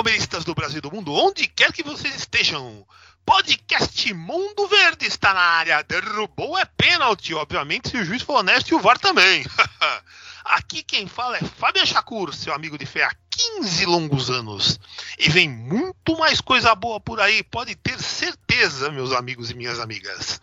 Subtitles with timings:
[0.00, 2.86] Palmeiristas do Brasil e do mundo, onde quer que vocês estejam.
[3.22, 5.82] Podcast Mundo Verde está na área.
[5.82, 9.44] Derrubou é pênalti, obviamente, se o juiz for honesto e o VAR também.
[10.42, 14.80] Aqui quem fala é Fabian Chacur, seu amigo de fé há 15 longos anos.
[15.18, 19.78] E vem muito mais coisa boa por aí, pode ter certeza, meus amigos e minhas
[19.78, 20.40] amigas.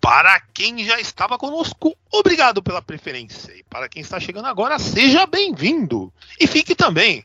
[0.00, 3.52] Para quem já estava conosco, obrigado pela preferência.
[3.52, 6.10] E para quem está chegando agora, seja bem-vindo.
[6.40, 7.22] E fique também.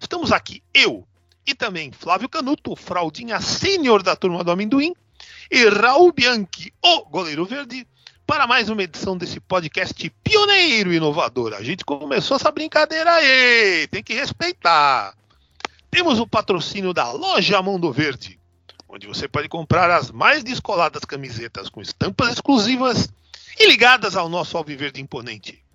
[0.00, 1.06] Estamos aqui, eu
[1.46, 4.94] e também Flávio Canuto, fraldinha sênior da turma do amendoim,
[5.50, 7.86] e Raul Bianchi, o goleiro verde,
[8.26, 11.54] para mais uma edição desse podcast pioneiro e inovador.
[11.54, 15.14] A gente começou essa brincadeira aí, tem que respeitar.
[15.90, 18.38] Temos o patrocínio da Loja Mundo Verde,
[18.88, 23.08] onde você pode comprar as mais descoladas camisetas com estampas exclusivas
[23.58, 25.65] e ligadas ao nosso Alviverde imponente.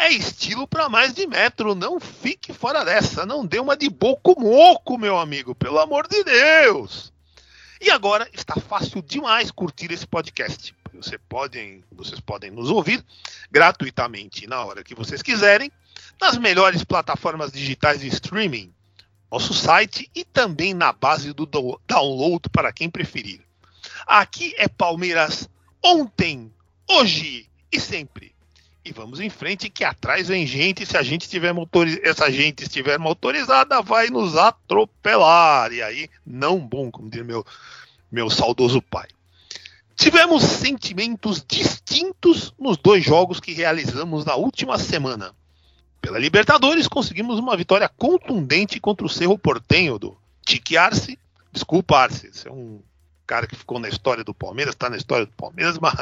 [0.00, 4.40] É estilo para mais de metro, não fique fora dessa, não dê uma de boco
[4.40, 7.12] moco, meu amigo, pelo amor de Deus.
[7.80, 10.72] E agora está fácil demais curtir esse podcast.
[10.94, 13.04] Você podem, vocês podem nos ouvir
[13.50, 15.70] gratuitamente na hora que vocês quiserem,
[16.20, 18.72] nas melhores plataformas digitais de streaming,
[19.30, 23.40] nosso site e também na base do do- download para quem preferir.
[24.06, 25.48] Aqui é Palmeiras
[25.84, 26.52] ontem,
[26.88, 28.32] hoje e sempre.
[28.84, 32.62] E vamos em frente que atrás vem gente, se a gente estiver motori- essa gente
[32.62, 35.72] estiver motorizada, vai nos atropelar.
[35.72, 37.44] E aí, não bom, como diz meu,
[38.10, 39.08] meu saudoso pai.
[39.94, 45.34] Tivemos sentimentos distintos nos dois jogos que realizamos na última semana.
[46.00, 51.18] Pela Libertadores, conseguimos uma vitória contundente contra o Cerro Portenho do Tique Arce.
[51.52, 52.80] Desculpa, Arce, você é um
[53.28, 55.94] cara que ficou na história do Palmeiras, está na história do Palmeiras, mas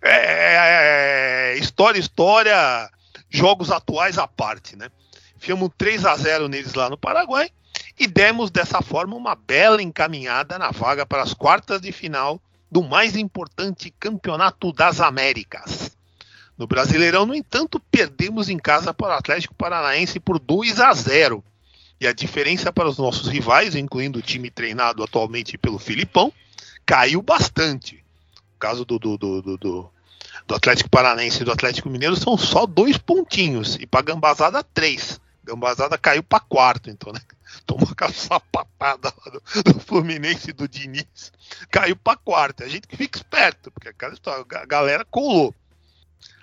[0.00, 2.88] é, é, história, história,
[3.28, 4.88] jogos atuais à parte, né?
[5.36, 7.50] Enfiamos 3 a 0 neles lá no Paraguai
[7.98, 12.82] e demos dessa forma uma bela encaminhada na vaga para as quartas de final do
[12.82, 15.96] mais importante campeonato das Américas.
[16.56, 21.42] No Brasileirão, no entanto, perdemos em casa para o Atlético Paranaense por 2 a 0.
[21.98, 26.32] E a diferença para os nossos rivais, incluindo o time treinado atualmente pelo Filipão,
[26.86, 28.04] caiu bastante.
[28.56, 29.90] O caso do, do, do, do, do-
[30.46, 33.76] do Atlético Paranaense e do Atlético Mineiro são só dois pontinhos.
[33.76, 35.20] E para Gambazada, três.
[35.44, 37.20] Gambazada caiu para quarto, então, né?
[37.66, 41.32] Tomou aquela sapatada lá do, do Fluminense e do Diniz.
[41.70, 42.64] Caiu para quarto.
[42.64, 45.54] A gente que fica esperto, porque aquela história, a galera colou.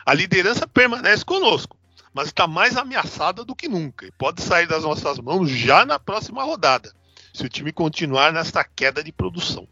[0.05, 1.75] A liderança permanece conosco,
[2.13, 4.05] mas está mais ameaçada do que nunca.
[4.05, 6.93] E pode sair das nossas mãos já na próxima rodada,
[7.33, 9.67] se o time continuar nessa queda de produção.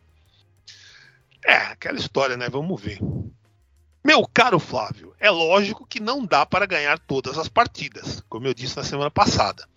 [1.45, 2.49] É, aquela história, né?
[2.49, 2.99] Vamos ver.
[4.03, 8.53] Meu caro Flávio, é lógico que não dá para ganhar todas as partidas, como eu
[8.53, 9.67] disse na semana passada.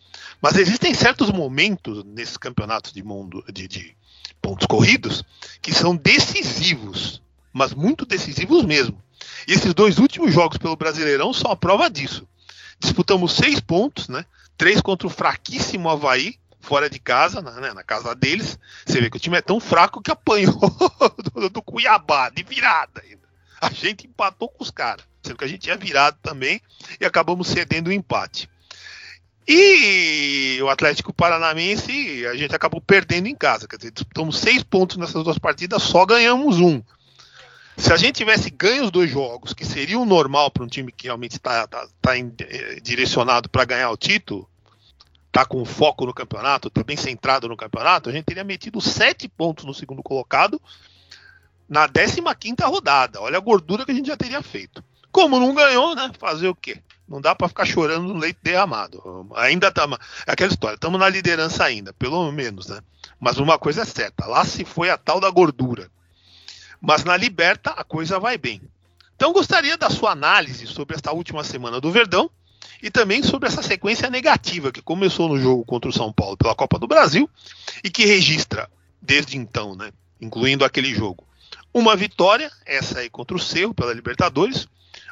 [0.41, 3.97] Mas existem certos momentos nesses campeonatos de mundo de, de
[4.41, 5.23] pontos corridos
[5.61, 9.03] que são decisivos, mas muito decisivos mesmo.
[9.47, 12.27] E esses dois últimos jogos pelo Brasileirão são a prova disso.
[12.79, 14.25] Disputamos seis pontos, né?
[14.57, 18.59] Três contra o fraquíssimo Havaí, fora de casa, na, né, na casa deles.
[18.85, 20.53] Você vê que o time é tão fraco que apanhou
[21.35, 23.27] do, do Cuiabá, de virada ainda.
[23.59, 26.61] A gente empatou com os caras, sendo que a gente tinha virado também
[27.01, 28.51] e acabamos cedendo o empate.
[29.51, 33.67] E o Atlético Paranaense, a gente acabou perdendo em casa.
[33.67, 36.83] Quer dizer, disputamos seis pontos nessas duas partidas, só ganhamos um.
[37.79, 40.93] Se a gente tivesse ganho os dois jogos, que seria o normal para um time
[40.93, 44.47] que realmente está tá, tá em- eh, direcionado para ganhar o título,
[45.29, 49.29] está com foco no campeonato, está bem centrado no campeonato, a gente teria metido sete
[49.29, 50.61] pontos no segundo colocado
[51.69, 52.21] na 15
[52.65, 53.21] rodada.
[53.21, 54.83] Olha a gordura que a gente já teria feito.
[55.13, 56.11] Como não ganhou, né?
[56.19, 56.83] Fazer o quê?
[57.07, 59.29] Não dá para ficar chorando no leite derramado.
[59.37, 59.89] Ainda tá
[60.27, 62.81] é aquela história, estamos na liderança ainda, pelo menos, né?
[63.21, 65.91] Mas uma coisa é certa, lá se foi a tal da gordura.
[66.81, 68.61] Mas na Liberta a coisa vai bem.
[69.17, 72.31] Então gostaria da sua análise sobre esta última semana do Verdão
[72.83, 76.55] e também sobre essa sequência negativa que começou no jogo contra o São Paulo pela
[76.55, 77.29] Copa do Brasil
[77.83, 78.69] e que registra
[79.01, 79.91] desde então, né,
[80.21, 81.25] incluindo aquele jogo,
[81.73, 84.67] Uma vitória, essa aí contra o Cerro pela Libertadores,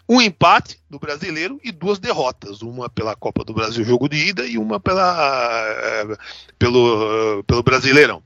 [0.09, 4.47] um empate do brasileiro e duas derrotas, uma pela Copa do Brasil jogo de ida
[4.47, 6.17] e uma pela, eh,
[6.59, 8.23] pelo, pelo Brasileirão.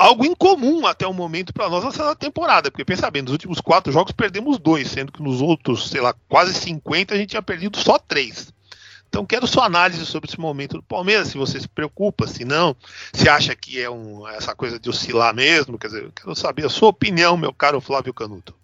[0.00, 3.92] Algo incomum até o momento para nós nessa temporada, porque pensa bem, nos últimos quatro
[3.92, 7.76] jogos perdemos dois, sendo que nos outros, sei lá, quase 50 a gente tinha perdido
[7.76, 8.50] só três.
[9.10, 12.74] Então quero sua análise sobre esse momento do Palmeiras, se você se preocupa, se não,
[13.12, 16.70] se acha que é um, essa coisa de oscilar mesmo, quer dizer, quero saber a
[16.70, 18.54] sua opinião, meu caro Flávio Canuto.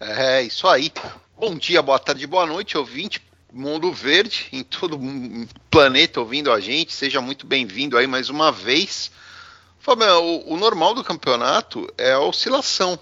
[0.00, 0.90] É, isso aí.
[1.38, 3.20] Bom dia, boa tarde, boa noite, ouvinte
[3.52, 6.94] Mundo Verde, em todo o planeta ouvindo a gente.
[6.94, 9.10] Seja muito bem-vindo aí mais uma vez.
[9.88, 12.98] Fábio, o, o, normal do campeonato é a oscilação.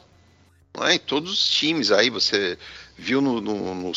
[0.72, 0.94] Não é?
[0.94, 2.56] Em todos os times aí, você
[2.96, 3.92] viu no, no, no,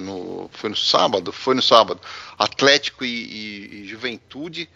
[0.00, 2.00] no foi no sábado, foi no sábado,
[2.38, 4.70] Atlético e, e, e Juventude.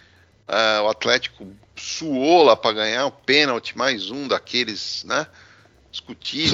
[0.46, 5.26] Uh, o Atlético suou lá para ganhar o pênalti, mais um daqueles, né?
[5.90, 6.50] Discutidos.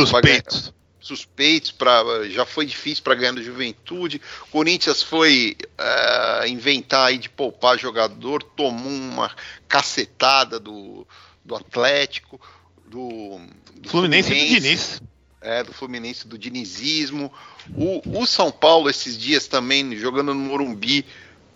[1.01, 4.21] Suspeitos para já foi difícil para ganhar do Juventude.
[4.51, 9.35] Corinthians foi uh, inventar aí de poupar jogador, tomou uma
[9.67, 11.07] cacetada do,
[11.45, 12.41] do Atlético,
[12.87, 13.41] do,
[13.77, 15.03] do Fluminense, Fluminense do Diniz.
[15.41, 17.33] É, do Fluminense do dinizismo.
[17.75, 21.07] O, o São Paulo esses dias também jogando no Morumbi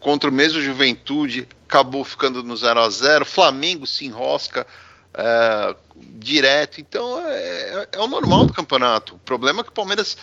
[0.00, 4.66] contra o mesmo Juventude, acabou ficando no 0 a 0 Flamengo se enrosca
[5.14, 6.80] é, direto.
[6.80, 9.14] Então é, é, o normal do campeonato.
[9.14, 10.16] O problema é que o Palmeiras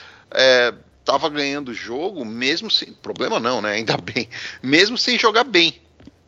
[1.00, 2.94] estava é, ganhando o jogo, mesmo sem.
[2.94, 3.72] Problema não, né?
[3.74, 4.28] Ainda bem.
[4.62, 5.82] Mesmo sem jogar bem.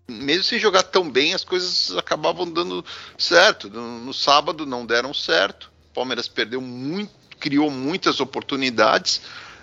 [0.07, 2.83] Mesmo sem jogar tão bem, as coisas acabavam dando
[3.17, 3.69] certo.
[3.69, 5.71] No, no sábado não deram certo.
[5.91, 9.21] O Palmeiras perdeu muito, criou muitas oportunidades,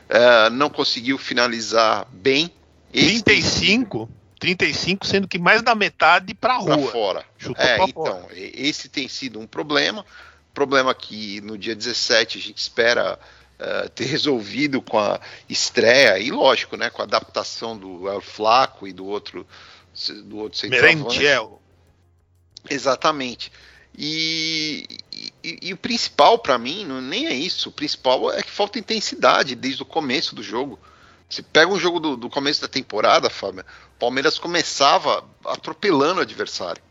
[0.08, 2.50] é, não conseguiu finalizar bem.
[2.92, 4.08] 35?
[4.40, 6.78] 35, sendo que mais da metade para rua.
[6.78, 7.24] Pra fora.
[7.38, 8.26] Chutou é, pra então, fora.
[8.32, 10.04] esse tem sido um problema.
[10.52, 13.18] Problema que no dia 17 a gente espera
[13.60, 18.88] uh, ter resolvido com a estreia, e lógico, né, com a adaptação do El Flaco
[18.88, 19.46] e do outro
[20.24, 21.60] do outro Merentiel.
[22.68, 23.52] Exatamente.
[23.96, 27.68] E, e, e, o principal para mim não, nem é isso.
[27.68, 30.78] O principal é que falta intensidade desde o começo do jogo.
[31.28, 33.64] Se pega um jogo do, do começo da temporada, Fábio,
[34.00, 36.82] Palmeiras começava atropelando o adversário.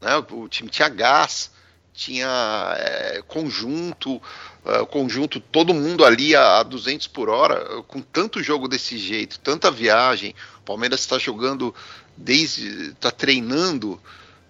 [0.00, 0.16] Né?
[0.16, 1.50] O, o time tinha gás,
[1.94, 4.20] tinha é, conjunto,
[4.64, 9.38] é, conjunto, todo mundo ali a, a 200 por hora, com tanto jogo desse jeito,
[9.40, 10.34] tanta viagem.
[10.58, 11.74] O Palmeiras está jogando
[12.16, 14.00] desde, está treinando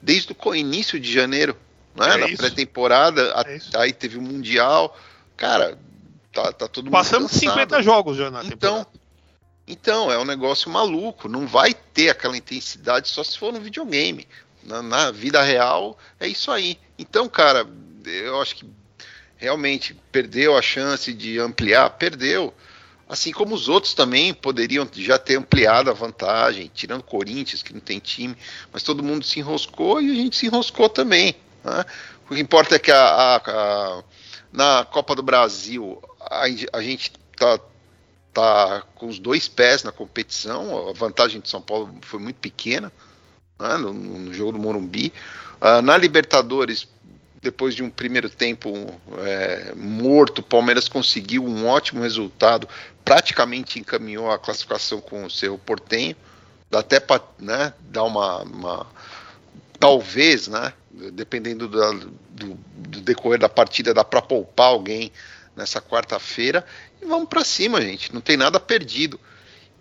[0.01, 1.57] desde o início de janeiro,
[1.95, 2.15] né?
[2.15, 4.99] É na pré-temporada, é aí teve o Mundial.
[5.37, 5.79] Cara,
[6.37, 8.89] Tá, tá todo Passamos 50 jogos já na então, temporada.
[9.67, 11.29] Então, é um negócio maluco.
[11.29, 14.27] Não vai ter aquela intensidade só se for no videogame.
[14.63, 16.79] Na, na vida real, é isso aí.
[16.99, 17.67] Então, cara,
[18.05, 18.67] eu acho que
[19.37, 22.55] realmente perdeu a chance de ampliar, perdeu.
[23.09, 27.81] Assim como os outros também poderiam já ter ampliado a vantagem, tirando Corinthians, que não
[27.81, 28.37] tem time,
[28.73, 31.37] mas todo mundo se enroscou e a gente se enroscou também.
[31.63, 31.85] Né?
[32.29, 34.05] O que importa é que a, a, a,
[34.53, 37.61] na Copa do Brasil a, a gente tá,
[38.37, 40.91] tá com os dois pés na competição.
[40.91, 42.93] A vantagem de São Paulo foi muito pequena
[43.59, 45.11] né, no, no, jogo do Morumbi.
[45.59, 46.87] Uh, na Libertadores,
[47.41, 52.69] depois de um primeiro tempo é, morto, o Palmeiras conseguiu um ótimo resultado,
[53.03, 56.15] praticamente encaminhou a classificação com o seu Portenho.
[56.71, 58.87] Dá até para né, dar uma, uma,
[59.81, 60.75] Talvez, né?
[61.13, 61.95] Dependendo do,
[62.31, 65.11] do, do decorrer da partida, dá para poupar alguém
[65.57, 66.65] nessa quarta-feira
[67.01, 68.15] e vamos para cima, gente.
[68.15, 69.19] Não tem nada perdido.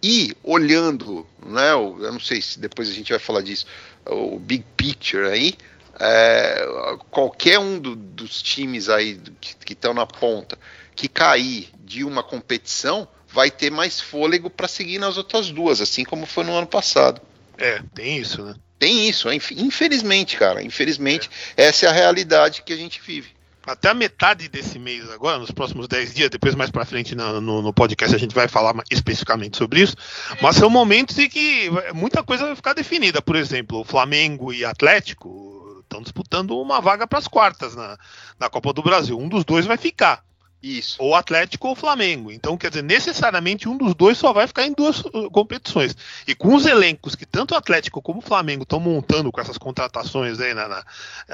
[0.02, 3.66] E olhando, né, eu não sei se depois a gente vai falar disso,
[4.06, 5.56] o big picture aí,
[6.00, 6.68] é,
[7.10, 10.58] qualquer um do, dos times aí que estão na ponta
[10.96, 16.06] que cair de uma competição vai ter mais fôlego para seguir nas outras duas, assim
[16.06, 17.22] como foi no ano passado.
[17.58, 18.56] É, tem isso, né?
[18.78, 20.62] Tem isso, infelizmente, cara.
[20.62, 21.66] Infelizmente, é.
[21.66, 23.35] essa é a realidade que a gente vive
[23.66, 27.42] até a metade desse mês agora, nos próximos 10 dias, depois mais para frente no,
[27.42, 29.96] no, no, podcast a gente vai falar especificamente sobre isso,
[30.42, 33.22] mas são momentos em que muita coisa vai ficar definida.
[33.22, 37.98] Por exemplo, o Flamengo e Atlético estão disputando uma vaga para as quartas na,
[38.40, 39.18] na Copa do Brasil.
[39.18, 40.24] Um dos dois vai ficar.
[40.66, 40.96] Isso.
[40.98, 42.32] Ou Atlético ou Flamengo.
[42.32, 45.96] Então, quer dizer, necessariamente um dos dois só vai ficar em duas uh, competições.
[46.28, 49.60] E com os elencos que tanto o Atlético como o Flamengo estão montando com essas
[49.60, 50.84] contratações aí na,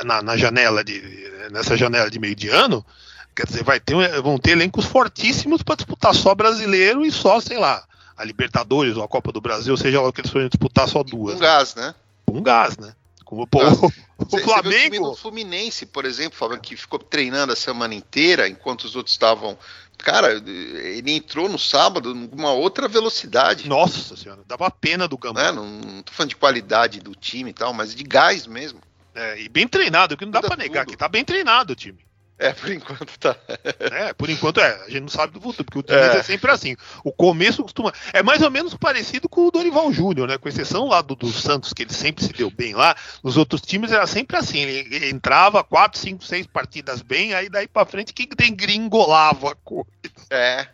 [0.04, 1.02] na, na, janela de.
[1.50, 2.86] nessa janela de meio de ano,
[3.34, 7.58] quer dizer, vai ter, vão ter elencos fortíssimos para disputar só brasileiro e só, sei
[7.58, 7.86] lá,
[8.18, 11.04] a Libertadores ou a Copa do Brasil, seja lá o que eles forem disputar só
[11.04, 11.36] duas.
[11.36, 11.48] Com né?
[11.48, 11.96] gás, né?
[12.26, 12.94] Com gás, né?
[13.32, 13.72] Como, pô, ah,
[14.20, 14.68] o Flamengo.
[14.68, 18.94] o time do Fluminense, por exemplo, Fábio, que ficou treinando a semana inteira, enquanto os
[18.94, 19.58] outros estavam.
[19.98, 23.70] Cara, ele entrou no sábado numa outra velocidade.
[23.70, 25.44] Nossa senhora, dava pena do Gambá.
[25.44, 25.52] Né?
[25.54, 28.82] Não, não tô falando de qualidade do time e tal, mas de gás mesmo.
[29.16, 32.00] É, e bem treinado, que não dá para negar que tá bem treinado o time.
[32.42, 33.36] É, por enquanto tá.
[33.80, 34.84] é, por enquanto é.
[34.86, 36.18] A gente não sabe do futuro, porque o time é.
[36.18, 36.24] é.
[36.24, 36.76] sempre assim.
[37.04, 37.94] O começo costuma.
[38.12, 40.40] É mais ou menos parecido com o Dorival Júnior, né?
[40.40, 42.96] Com exceção lá do, do Santos, que ele sempre se deu bem lá.
[43.24, 44.58] Nos outros times era sempre assim.
[44.58, 49.56] Ele, ele entrava quatro, cinco, seis partidas bem, aí daí pra frente que gringolava a
[49.56, 49.88] coisa.
[50.32, 50.68] É.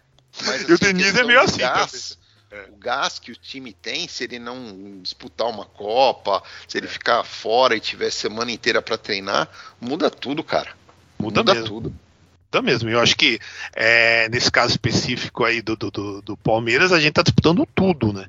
[0.45, 2.17] Mas, e o assim, Denise é meio assim gás,
[2.49, 2.69] é.
[2.71, 6.89] O gás que o time tem, se ele não disputar uma Copa, se ele é.
[6.89, 9.49] ficar fora e tiver semana inteira para treinar,
[9.81, 10.77] muda tudo, cara.
[11.19, 11.67] Muda, Muda mesmo.
[11.67, 11.93] tudo.
[12.53, 12.89] Muda mesmo.
[12.89, 13.39] Eu acho que
[13.75, 18.27] é, nesse caso específico aí do, do, do Palmeiras, a gente tá disputando tudo, né?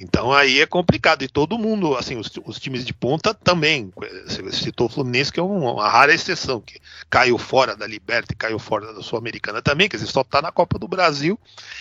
[0.00, 1.22] Então aí é complicado.
[1.22, 3.92] E todo mundo, assim, os, os times de ponta também.
[4.26, 6.80] Você citou o Fluminense, que é uma rara exceção, que
[7.10, 10.50] caiu fora da Liberta e caiu fora da Sul-Americana também, quer dizer, só tá na
[10.50, 11.38] Copa do Brasil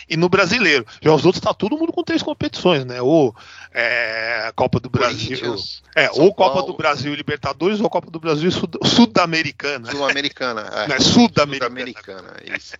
[0.09, 0.85] e no brasileiro.
[1.01, 3.01] Já os outros tá todo mundo com três competições, né?
[3.01, 3.33] Ou
[3.73, 5.55] é, Copa do Brasil.
[5.95, 6.73] É, ou Copa Paulo.
[6.73, 9.91] do Brasil e Libertadores, ou Copa do Brasil e Sul-Americana.
[9.91, 10.99] Sul-Americana, é.
[10.99, 12.33] Sul-Americana.
[12.45, 12.73] Sul isso.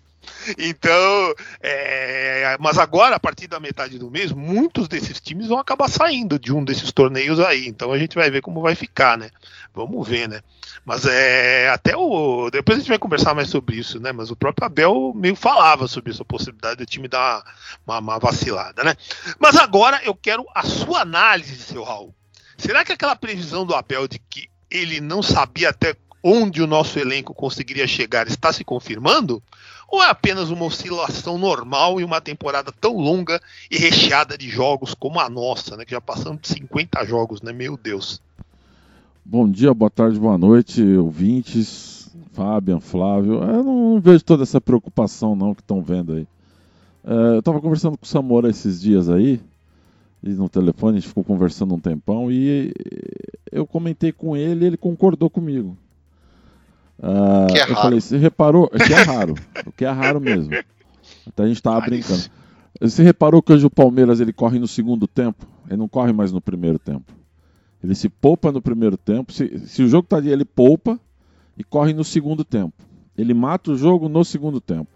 [0.58, 5.88] Então, é, mas agora, a partir da metade do mês, muitos desses times vão acabar
[5.88, 7.66] saindo de um desses torneios aí.
[7.66, 9.30] Então a gente vai ver como vai ficar, né?
[9.74, 10.40] Vamos ver, né?
[10.84, 12.50] Mas é até o.
[12.50, 14.12] Depois a gente vai conversar mais sobre isso, né?
[14.12, 17.42] Mas o próprio Abel meio falava sobre essa possibilidade do time dar
[17.86, 18.94] uma, uma vacilada, né?
[19.38, 22.14] Mas agora eu quero a sua análise, seu Raul.
[22.56, 26.98] Será que aquela previsão do Abel de que ele não sabia até onde o nosso
[26.98, 29.42] elenco conseguiria chegar está se confirmando?
[29.90, 34.94] Ou é apenas uma oscilação normal em uma temporada tão longa e recheada de jogos
[34.94, 35.84] como a nossa, né?
[35.84, 37.52] Que já passamos de 50 jogos, né?
[37.52, 38.22] Meu Deus.
[39.24, 43.42] Bom dia, boa tarde, boa noite, ouvintes, Fabian, Flávio.
[43.42, 46.26] Eu não, não vejo toda essa preocupação não que estão vendo aí.
[47.04, 49.40] É, eu estava conversando com o Samora esses dias aí,
[50.22, 52.72] e no telefone a gente ficou conversando um tempão, e
[53.50, 55.76] eu comentei com ele e ele concordou comigo.
[57.00, 57.72] Uh, que é raro.
[57.72, 58.68] Eu falei, você reparou?
[58.68, 59.34] Que é raro.
[59.66, 60.52] o que é raro mesmo.
[61.26, 62.24] Até a gente tava brincando.
[62.80, 65.46] Você reparou que hoje o Palmeiras ele corre no segundo tempo?
[65.66, 67.12] Ele não corre mais no primeiro tempo.
[67.82, 69.32] Ele se poupa no primeiro tempo.
[69.32, 71.00] Se, se o jogo tá ali, ele poupa
[71.56, 72.74] e corre no segundo tempo.
[73.16, 74.88] Ele mata o jogo no segundo tempo.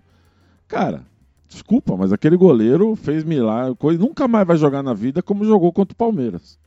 [0.69, 1.03] Cara,
[1.49, 3.77] desculpa, mas aquele goleiro fez milagre.
[3.99, 6.59] Nunca mais vai jogar na vida como jogou contra o Palmeiras.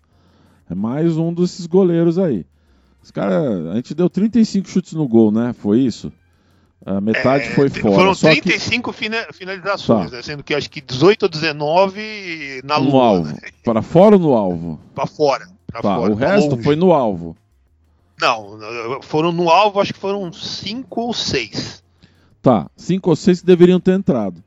[0.69, 2.45] É mais um desses goleiros aí.
[3.07, 5.53] Os cara, a gente deu 35 chutes no gol, né?
[5.53, 6.11] Foi isso?
[6.85, 7.95] A metade é, foi fora.
[7.95, 8.99] Foram 35 que...
[9.31, 10.17] finalizações, tá.
[10.17, 10.21] né?
[10.21, 13.29] sendo que acho que 18 ou 19 na no alvo.
[13.29, 13.39] Né?
[13.63, 14.79] Para fora ou no alvo?
[14.93, 15.47] Para fora.
[15.67, 16.63] Pra tá, fora, o resto longe.
[16.63, 17.33] foi no alvo.
[18.19, 21.81] Não, foram no alvo, acho que foram 5 ou 6.
[22.41, 24.43] Tá, 5 ou 6 deveriam ter entrado.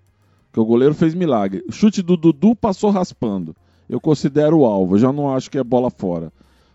[0.49, 1.64] Porque o goleiro fez milagre.
[1.67, 3.57] O chute do Dudu passou raspando.
[3.88, 6.31] Eu considero o alvo, eu já não acho que é bola fora.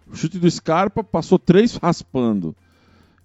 [0.08, 2.56] O chute do Scarpa passou três raspando.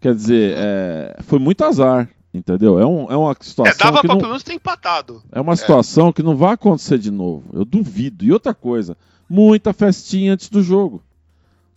[0.00, 2.78] Quer dizer, é, foi muito azar, entendeu?
[2.78, 3.66] É, um, é uma situação.
[3.66, 5.22] É, dava que pra não, pelo menos ter empatado.
[5.30, 6.12] É uma situação é.
[6.12, 7.44] que não vai acontecer de novo.
[7.52, 8.24] Eu duvido.
[8.24, 8.96] E outra coisa,
[9.28, 11.02] muita festinha antes do jogo.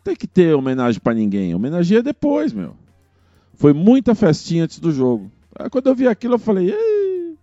[0.03, 1.53] Tem que ter homenagem para ninguém.
[1.53, 2.75] Homenageia depois, meu.
[3.55, 5.29] Foi muita festinha antes do jogo.
[5.57, 7.37] Aí quando eu vi aquilo, eu falei, Ei!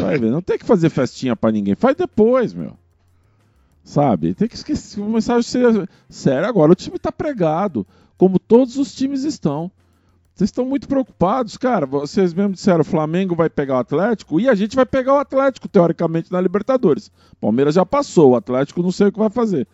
[0.00, 1.74] Vai ver, não tem que fazer festinha para ninguém.
[1.74, 2.76] Faz depois, meu.
[3.84, 4.34] Sabe?
[4.34, 5.00] Tem que esquecer.
[5.00, 6.72] Começar a ser sério agora.
[6.72, 7.86] O time está pregado,
[8.16, 9.70] como todos os times estão.
[10.34, 11.84] Vocês estão muito preocupados, cara.
[11.84, 15.18] Vocês mesmo disseram: o Flamengo vai pegar o Atlético e a gente vai pegar o
[15.18, 17.10] Atlético, teoricamente, na Libertadores.
[17.40, 19.66] Palmeiras já passou, o Atlético não sei o que vai fazer.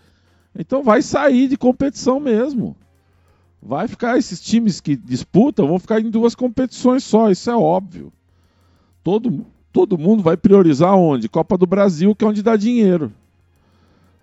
[0.58, 2.76] Então vai sair de competição mesmo.
[3.62, 8.12] Vai ficar esses times que disputam, vão ficar em duas competições só, isso é óbvio.
[9.02, 11.28] Todo, todo mundo vai priorizar onde?
[11.28, 13.12] Copa do Brasil, que é onde dá dinheiro.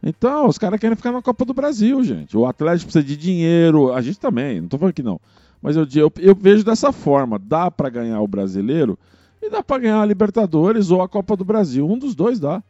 [0.04, 2.38] Então, os caras querem ficar na Copa do Brasil, gente.
[2.38, 5.20] O Atlético precisa de dinheiro, a gente também, não tô falando que não.
[5.62, 9.00] Mas eu, eu, eu vejo dessa forma: dá para ganhar o brasileiro
[9.42, 11.90] e dá para ganhar a Libertadores ou a Copa do Brasil.
[11.90, 12.64] Um dos dois dá.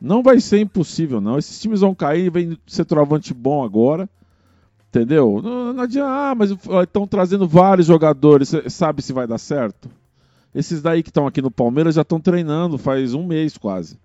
[0.00, 1.38] Não vai ser impossível, não.
[1.38, 4.08] Esses times vão cair, vem centroavante bom agora.
[4.90, 5.40] Entendeu?
[5.42, 6.50] Não, não adianta, ah, mas
[6.82, 9.90] estão trazendo vários jogadores, sabe se vai dar certo?
[10.54, 13.98] Esses daí que estão aqui no Palmeiras já estão treinando faz um mês quase.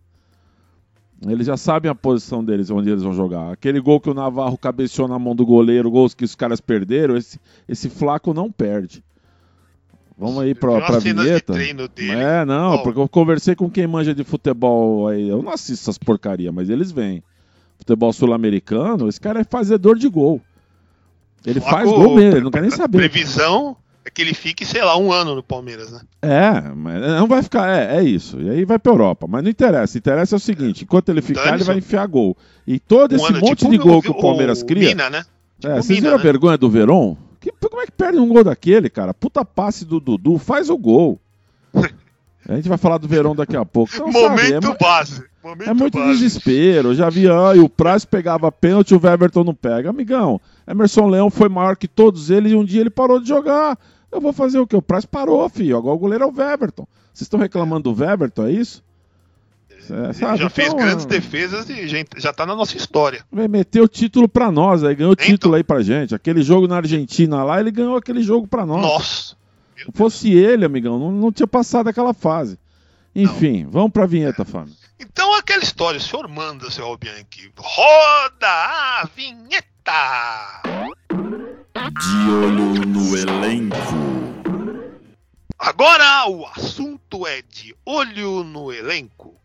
[1.27, 3.51] Eles já sabem a posição deles, onde eles vão jogar.
[3.51, 7.17] Aquele gol que o Navarro cabeceou na mão do goleiro, gols que os caras perderam,
[7.17, 9.03] esse, esse flaco não perde.
[10.17, 11.53] Vamos aí pra, pra vinheta.
[11.53, 12.83] De é, não, oh.
[12.83, 15.27] porque eu conversei com quem manja de futebol aí.
[15.27, 17.23] Eu não assisto essas porcaria, mas eles vêm.
[17.77, 20.41] Futebol sul-americano, esse cara é fazedor de gol.
[21.45, 22.97] Ele faz gol mesmo, ele não quer nem saber.
[22.97, 26.01] Previsão é que ele fique, sei lá, um ano no Palmeiras, né?
[26.21, 28.41] É, mas não vai ficar, é, é isso.
[28.41, 29.27] E aí vai pra Europa.
[29.27, 29.97] Mas não interessa.
[29.97, 32.35] Interessa é o seguinte: enquanto ele ficar, ele vai enfiar gol.
[32.65, 34.89] E todo esse Um ano, monte tipo de gol que o Palmeiras o cria.
[34.89, 35.25] Mina, né?
[35.59, 36.23] Tipo É, vocês Mina, viram a né?
[36.23, 37.15] vergonha do Verón?
[37.39, 39.13] Que, como é que perde um gol daquele, cara?
[39.13, 41.19] Puta passe do Dudu, faz o gol.
[42.47, 43.91] A gente vai falar do Verón daqui a pouco.
[43.93, 45.23] Então, sabe, Momento é, mu- base.
[45.43, 46.11] Momento é muito base.
[46.19, 46.89] desespero.
[46.89, 49.89] Eu já vi, ah, e o Praz pegava pênalti, o Weverton não pega.
[49.89, 53.77] Amigão, Emerson Leão foi maior que todos eles e um dia ele parou de jogar.
[54.11, 54.75] Eu vou fazer o quê?
[54.75, 55.77] O Praz parou, filho.
[55.77, 56.87] Agora o goleiro é o Weverton.
[57.13, 58.83] Vocês estão reclamando do Weverton, é isso?
[59.91, 60.37] É, sabe?
[60.37, 63.23] já fez Então, grandes é, defesas e já, tá na nossa história.
[63.31, 65.25] Vai meter o título pra nós, aí ganhou o Então.
[65.25, 66.13] título aí pra gente.
[66.13, 68.81] Aquele jogo na Argentina lá, ele ganhou aquele jogo pra nós.
[68.81, 69.35] Nossa.
[69.85, 72.57] Se fosse ele, amigão, não, não tinha passado aquela fase.
[73.15, 74.73] Enfim, vamos pra vinheta, Fábio.
[74.99, 77.51] Então aquela história, o senhor manda, seu Bianchi.
[77.57, 80.61] Roda a vinheta!
[81.09, 83.75] De olho no elenco.
[85.57, 89.35] Agora o assunto é de olho no elenco.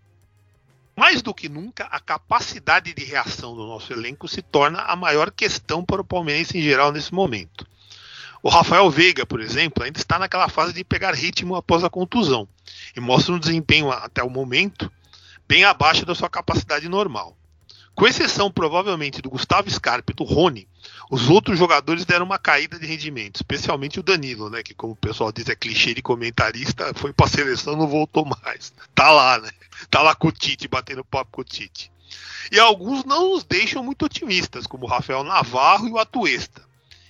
[0.96, 5.30] Mais do que nunca, a capacidade de reação do nosso elenco se torna a maior
[5.30, 7.66] questão para o palmeirense em geral nesse momento.
[8.44, 12.46] O Rafael Veiga, por exemplo, ainda está naquela fase de pegar ritmo após a contusão
[12.94, 14.92] e mostra um desempenho até o momento
[15.48, 17.34] bem abaixo da sua capacidade normal.
[17.94, 20.68] Com exceção provavelmente do Gustavo Scarpa e do Rony,
[21.10, 24.96] os outros jogadores deram uma caída de rendimento, especialmente o Danilo, né, que como o
[24.96, 28.74] pessoal diz é clichê de comentarista, foi para a seleção não voltou mais.
[28.94, 29.48] Tá lá, né?
[29.88, 31.90] Tá lá com o Tite, batendo papo com o Tite.
[32.52, 36.62] E alguns não nos deixam muito otimistas, como o Rafael Navarro e o Atuesta.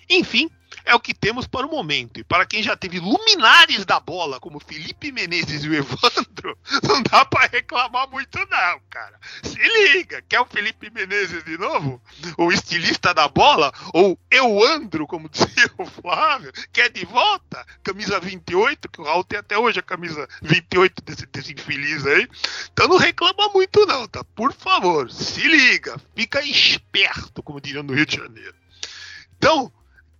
[0.09, 0.49] Enfim,
[0.85, 2.21] é o que temos para o momento.
[2.21, 7.03] E para quem já teve luminares da bola, como Felipe Menezes e o Evandro, não
[7.03, 9.19] dá para reclamar muito não, cara.
[9.43, 12.01] Se liga, quer o Felipe Menezes de novo?
[12.37, 13.73] O estilista da bola?
[13.93, 16.53] Ou Euandro, como dizia o Flávio?
[16.73, 17.65] Quer de volta?
[17.83, 22.29] Camisa 28, que o Raul tem até hoje a camisa 28 desse, desse infeliz aí.
[22.73, 24.23] Então não reclama muito não, tá?
[24.35, 28.55] Por favor, se liga, fica esperto, como diriam no Rio de Janeiro.
[29.37, 29.73] Então,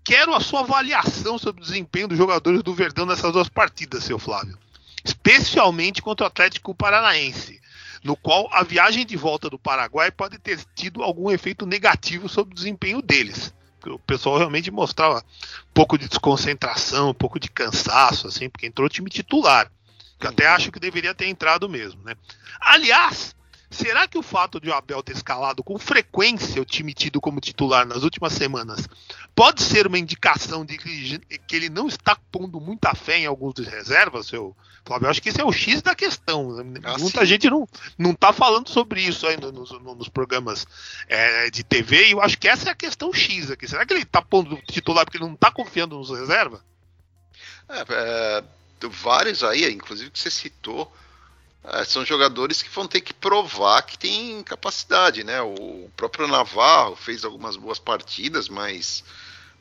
[0.05, 4.19] quero a sua avaliação sobre o desempenho dos jogadores do Verdão nessas duas partidas, seu
[4.19, 4.59] Flávio.
[5.03, 7.61] Especialmente contra o Atlético Paranaense,
[8.03, 12.53] no qual a viagem de volta do Paraguai pode ter tido algum efeito negativo sobre
[12.53, 13.53] o desempenho deles.
[13.87, 18.87] O pessoal realmente mostrava um pouco de desconcentração, um pouco de cansaço, assim, porque entrou
[18.87, 19.71] o time titular.
[20.19, 22.15] Que até acho que deveria ter entrado mesmo, né?
[22.61, 23.35] Aliás,
[23.75, 27.41] será que o fato de o Abel ter escalado com frequência o time tido como
[27.41, 28.89] titular nas últimas semanas
[29.35, 31.21] pode ser uma indicação de que,
[31.57, 35.07] ele não está pondo muita fé em alguns dos reservas, seu Flávio?
[35.07, 36.59] Eu acho que esse é o X da questão.
[36.85, 37.27] Ah, Muita sim.
[37.27, 37.67] gente não,
[37.99, 40.67] não tá falando sobre isso aí no- nos, no- nos programas
[41.09, 43.67] é, de TV, e eu acho que essa é a questão X aqui.
[43.67, 46.61] Será que ele tá pondo titular porque ele não tá confiando nos reservas?
[47.69, 48.45] É, é,
[48.91, 50.93] vários aí, inclusive que você citou,
[51.87, 55.41] são jogadores que vão ter que provar que tem capacidade, né?
[55.41, 59.03] O próprio Navarro fez algumas boas partidas, mas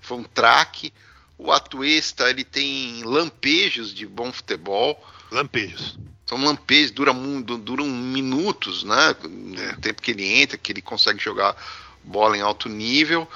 [0.02, 0.94] foi um traque.
[1.38, 5.02] O Atuesta, ele tem lampejos de bom futebol.
[5.32, 5.98] Lampejos.
[6.26, 9.16] São lampejos, duram, duram minutos, né?
[9.24, 11.56] No tempo que ele entra, que ele consegue jogar
[12.04, 13.28] bola em alto nível.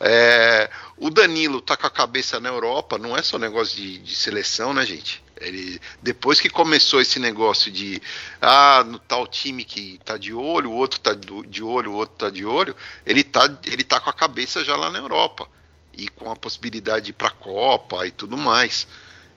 [0.00, 4.14] É, o Danilo tá com a cabeça na Europa, não é só negócio de, de
[4.14, 5.23] seleção, né, gente?
[5.40, 8.00] Ele, depois que começou esse negócio de
[8.40, 12.16] ah, no tal time que tá de olho, o outro tá de olho, o outro
[12.16, 15.48] tá de olho, ele tá, ele tá com a cabeça já lá na Europa.
[15.96, 18.86] E com a possibilidade de ir pra Copa e tudo mais.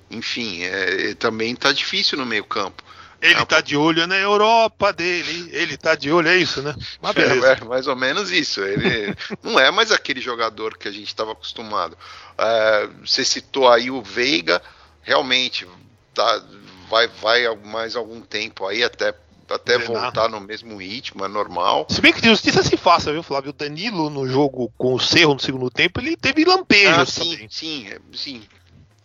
[0.10, 2.83] Enfim, é, também tá difícil no meio campo.
[3.21, 6.75] Ele É, tá de olho na Europa dele, ele tá de olho, é isso, né?
[7.15, 8.63] É, é, mais ou menos isso.
[8.63, 11.97] Ele não é mais aquele jogador que a gente estava acostumado.
[12.38, 14.62] É, você citou aí o Veiga,
[15.01, 15.67] realmente
[16.17, 16.43] tá,
[16.89, 19.13] vai, vai mais algum tempo aí até,
[19.49, 21.86] até voltar no mesmo ritmo, é normal.
[21.89, 23.51] Se bem que de justiça se faça, viu, Flávio?
[23.51, 27.32] O Danilo no jogo com o Cerro no segundo tempo, ele teve lampejos Ah, sim,
[27.34, 27.47] também.
[27.49, 28.41] sim, é, sim.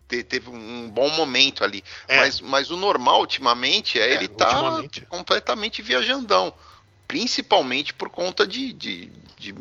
[0.09, 1.85] Te- Teve um bom momento ali.
[2.09, 2.17] É.
[2.17, 6.53] Mas, mas o normal, ultimamente, é, É, ele tá completamente viajandão.
[7.07, 9.55] Principalmente por conta de, de, de,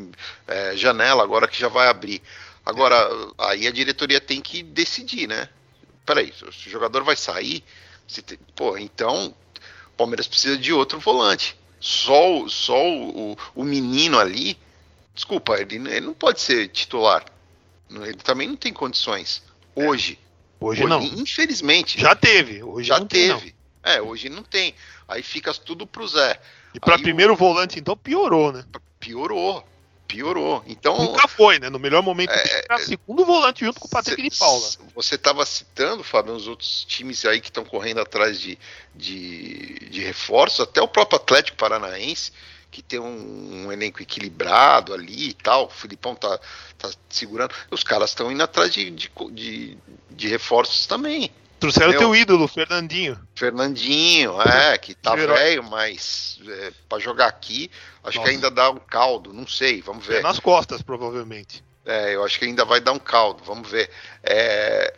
[0.47, 2.21] é, janela, agora que já vai abrir.
[2.65, 2.95] Agora,
[3.37, 5.49] aí a diretoria tem que decidir, né?
[6.13, 7.63] Peraí, se o jogador vai sair,
[8.05, 9.27] se tem- pô, então
[9.87, 11.55] o Palmeiras precisa de outro volante.
[11.79, 14.57] Só, o- só o, o, o menino ali,
[15.15, 17.23] desculpa, ele, ele não pode ser titular.
[17.89, 19.41] Ele também não tem condições.
[19.73, 20.19] Hoje.
[20.59, 21.01] Hoje não.
[21.01, 21.97] Infelizmente.
[22.01, 22.61] Já teve.
[22.61, 23.55] Hoje já não tem, teve.
[23.81, 24.75] É, hoje não tem.
[25.07, 26.41] Aí fica tudo pro Zé.
[26.73, 28.65] E pra Aí o- primeiro volante, então, piorou, né?
[28.99, 29.65] Piorou.
[30.11, 30.61] Piorou.
[30.67, 31.69] Então, Nunca foi, né?
[31.69, 34.59] No melhor momento É, era segundo volante junto com o Patrick de Paula.
[34.67, 38.57] cê- Você estava citando, Fábio, os outros times aí que estão correndo atrás de,
[38.93, 42.31] de, de reforços, até o próprio Atlético Paranaense,
[42.69, 45.67] que tem um, um elenco equilibrado ali e tal.
[45.67, 46.39] O Filipão tá,
[46.77, 47.53] tá segurando.
[47.69, 49.77] Os caras estão indo atrás de, de, de,
[50.09, 51.31] de reforços também.
[51.61, 51.99] Trouxeram Meu.
[51.99, 53.19] teu ídolo, Fernandinho.
[53.35, 57.69] Fernandinho, é, que tá velho, mas é, para jogar aqui,
[58.03, 58.27] acho Nossa.
[58.29, 60.23] que ainda dá um caldo, não sei, vamos É ver.
[60.23, 61.63] nas costas, provavelmente.
[61.85, 63.91] É, eu acho que ainda vai dar um caldo, vamos ver.
[64.23, 64.91] É,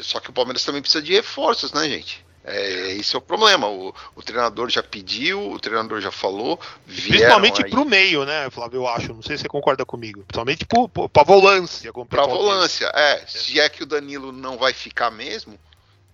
[0.00, 2.26] só que o Palmeiras também precisa de reforços, né, gente?
[2.42, 3.68] É, esse é o problema.
[3.68, 8.78] O, o treinador já pediu, o treinador já falou, Principalmente aí pro meio, né, Flávio?
[8.78, 9.14] Eu acho.
[9.14, 10.24] Não sei se você concorda comigo.
[10.24, 11.90] Principalmente pro, pro, pra volância.
[11.94, 12.90] o pra volância.
[12.94, 15.58] É, se é que o Danilo não vai ficar mesmo,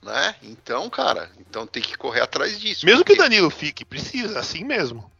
[0.04, 0.36] né?
[0.42, 2.84] Então, cara, então tem que correr atrás disso.
[2.86, 5.10] Mesmo que o porque- Danilo fique, precisa, assim mesmo.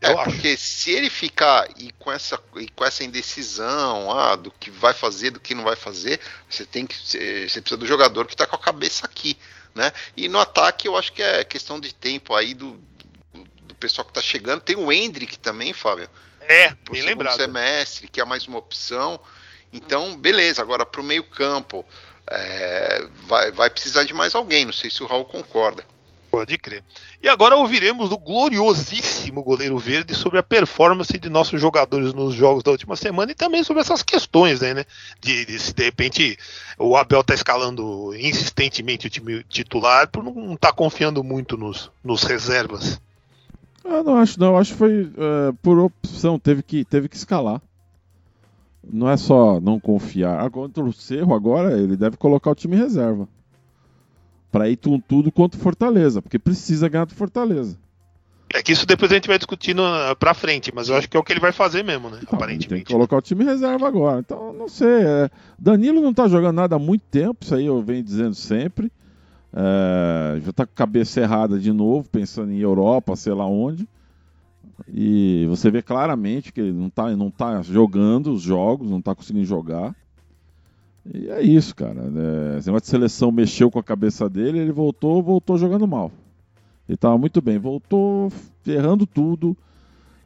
[0.00, 0.30] É, Eu acho.
[0.30, 4.92] porque se ele ficar e com essa, e com essa indecisão ah, do que vai
[4.92, 6.94] fazer, do que não vai fazer, você tem que.
[6.94, 9.36] Você você precisa do jogador que está com a cabeça aqui.
[9.74, 9.90] Né?
[10.16, 12.72] E no ataque eu acho que é questão de tempo aí do,
[13.32, 14.60] do, do pessoal que está chegando.
[14.60, 16.08] Tem o Hendrick também, Fábio.
[16.40, 17.36] É, bem lembrado.
[17.36, 19.18] semestre, que é mais uma opção.
[19.72, 21.84] Então, beleza, agora para o meio campo.
[22.30, 25.84] É, vai, vai precisar de mais alguém, não sei se o Raul concorda.
[26.30, 26.82] Pode crer.
[27.22, 32.62] E agora ouviremos do gloriosíssimo goleiro verde sobre a performance de nossos jogadores nos jogos
[32.62, 34.84] da última semana e também sobre essas questões aí, né?
[35.20, 36.36] De, de se de repente
[36.78, 42.22] o Abel tá escalando insistentemente o time titular por não estar confiando muito nos, nos
[42.24, 43.00] reservas.
[43.82, 44.58] Eu não acho, não.
[44.58, 46.38] Acho que foi é, por opção.
[46.38, 47.62] Teve que, teve que escalar.
[48.90, 50.44] Não é só não confiar.
[50.44, 53.28] Ah, Contra o Cerro, agora, ele deve colocar o time em reserva.
[54.50, 56.22] Pra ir com tudo contra o Fortaleza.
[56.22, 57.78] Porque precisa ganhar do Fortaleza.
[58.54, 61.16] É que isso depois a gente vai discutindo ah, pra frente, mas eu acho que
[61.16, 62.18] é o que ele vai fazer mesmo, né?
[62.22, 62.84] Então, ele tem Aparentemente.
[62.84, 64.20] que colocar o time em reserva agora.
[64.20, 64.86] Então, não sei.
[64.88, 67.38] é, Danilo não tá jogando nada há muito tempo.
[67.42, 68.90] Isso aí eu venho dizendo sempre.
[69.52, 73.86] É, já tá com a cabeça errada de novo, pensando em Europa, sei lá onde.
[74.92, 79.14] E você vê claramente que ele não tá, não tá jogando os jogos, não tá
[79.14, 79.94] conseguindo jogar.
[81.12, 82.00] E é isso, cara.
[82.54, 86.10] É, esse negócio seleção mexeu com a cabeça dele, ele voltou, voltou jogando mal.
[86.88, 88.30] Ele tava muito bem, voltou
[88.66, 89.56] errando tudo.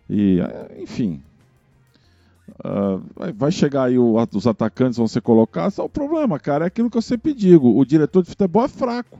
[0.08, 1.22] E, é, enfim.
[2.64, 2.98] Ah,
[3.32, 5.74] vai- chegar aí o- os atacantes vão ser colocados.
[5.74, 8.68] Só o problema, cara, é aquilo que eu sempre digo: o diretor de futebol é
[8.68, 9.18] fraco.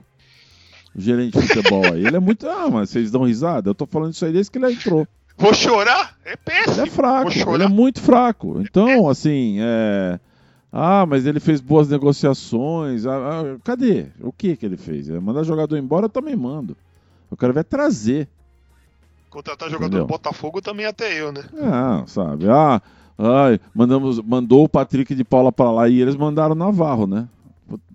[0.93, 2.05] O gerente de futebol aí.
[2.05, 2.47] Ele é muito.
[2.49, 3.69] Ah, mas vocês dão risada?
[3.69, 5.07] Eu tô falando isso aí desde que ele entrou.
[5.41, 6.15] Vou chorar?
[6.23, 6.85] É Ele péssimo.
[6.85, 8.61] é fraco, ele é muito fraco.
[8.61, 10.19] Então, assim, é.
[10.71, 13.05] Ah, mas ele fez boas negociações.
[13.05, 14.05] Ah, ah, cadê?
[14.21, 15.09] O que que ele fez?
[15.09, 16.77] É mandar jogador embora, eu também mando.
[17.29, 18.29] Eu quero ver trazer.
[19.29, 20.05] Contratar jogador Entendeu?
[20.05, 21.43] do Botafogo também até eu, né?
[21.61, 22.49] Ah, sabe?
[22.49, 22.81] Ah,
[23.17, 27.27] ai, mandamos, mandou o Patrick de Paula pra lá e eles mandaram o Navarro, né?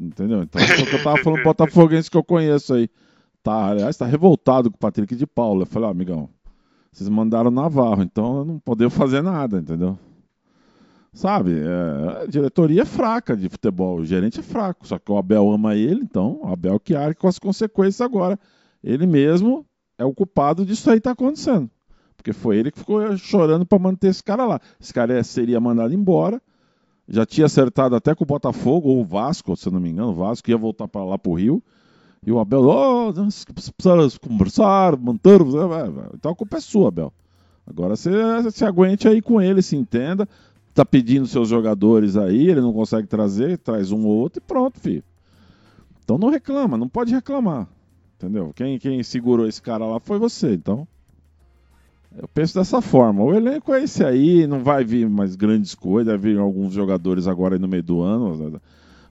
[0.00, 0.42] Entendeu?
[0.42, 2.88] Então, é eu tava falando botafoguense que eu conheço aí.
[3.42, 5.62] Tá, aliás, tá revoltado com o Patrick de Paula.
[5.62, 6.28] Eu falei, ó, amigão,
[6.96, 9.98] vocês mandaram Navarro, então eu não podemos fazer nada, entendeu?
[11.12, 15.16] Sabe, é, a diretoria é fraca de futebol, o gerente é fraco, só que o
[15.16, 18.38] Abel ama ele, então o Abel que arque com as consequências agora.
[18.82, 19.64] Ele mesmo
[19.98, 21.70] é o culpado disso aí tá acontecendo.
[22.16, 24.61] Porque foi ele que ficou chorando para manter esse cara lá.
[24.80, 26.40] Esse cara é- seria mandado embora.
[27.06, 30.11] Já tinha acertado até com o Botafogo ou o Vasco, se eu não me engano,
[30.11, 31.62] o Vasco ia voltar para lá pro Rio.
[32.27, 35.55] E o Abel, oh, nós precisamos conversar, mantermos.
[35.55, 36.11] é, é, é.
[36.15, 37.12] Então a culpa é sua, Abel.
[37.65, 38.11] Agora você
[38.51, 40.29] se aguente aí com ele, se entenda.
[40.75, 44.79] Tá pedindo seus jogadores aí, ele não consegue trazer, traz um ou outro e pronto,
[44.81, 45.05] filho.
[46.05, 47.69] Então não reclama, não pode reclamar.
[48.17, 48.53] Entendeu?
[48.55, 50.87] Quem, quem segurou esse cara lá foi você, então.
[52.17, 53.23] Eu penso dessa forma.
[53.23, 57.27] O elenco é esse aí, não vai vir mais grandes coisas, vai vir alguns jogadores
[57.27, 58.61] agora no meio do ano.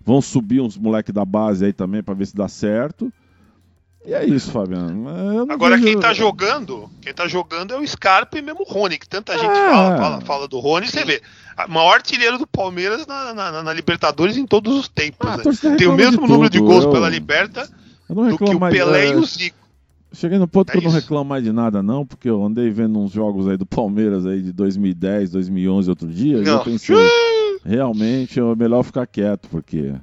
[0.05, 3.11] Vão subir uns moleques da base aí também para ver se dá certo.
[4.05, 4.91] E é isso, Fabiano.
[5.45, 8.71] Não Agora vejo- quem tá jogando, quem tá jogando é o Scarpa e mesmo o
[8.71, 9.69] Rony, que tanta gente É.
[9.71, 11.23] fala, fala, fala do Rony, você vê.
[11.57, 15.27] A maior artilheiro do Palmeiras na, na- na Libertadores em todos os tempos.
[15.27, 15.75] Ah, né?
[15.75, 17.67] Tem o mesmo de número de gols eu- pela Liberta
[18.07, 18.59] não do que o.
[18.59, 19.57] Pelé é, e o Zico.
[20.13, 22.69] Cheguei no ponto É que eu não reclamo mais de nada, não, porque eu andei
[22.69, 26.63] vendo uns jogos aí do Palmeiras aí de 2010, 2011 outro dia, e eu Não.
[26.63, 26.95] pensei,
[27.65, 29.93] realmente é melhor ficar quieto, porque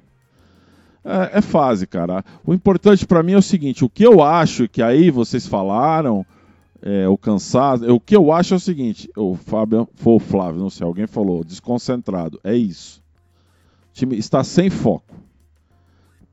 [1.05, 2.25] é, é fase, cara.
[2.45, 6.27] O importante pra mim é o seguinte: o que eu acho que aí vocês falaram,
[6.83, 10.61] é, o cansado, o que eu acho é o seguinte: o Fábio, foi o Flávio,
[10.61, 12.41] não sei, alguém falou, desconcentrado.
[12.43, 13.01] É isso.
[13.91, 15.15] O time está sem foco.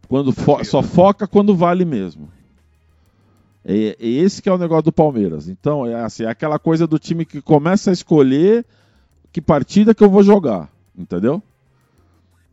[0.08, 2.30] Quando fo- só foca quando vale mesmo.
[3.64, 5.48] É, é esse que é o negócio do Palmeiras.
[5.48, 8.66] Então, é assim, é aquela coisa do time que começa a escolher
[9.32, 11.42] que partida que eu vou jogar, entendeu?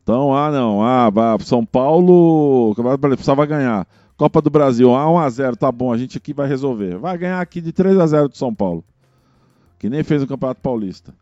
[0.02, 3.86] Então, ah, não, ah, São Paulo precisava ganhar.
[4.16, 6.96] Copa do Brasil, ah, 1x0, tá bom, a gente aqui vai resolver.
[6.96, 8.84] Vai ganhar aqui de 3x0 do São Paulo.
[9.78, 11.12] Que nem fez no Campeonato Paulista.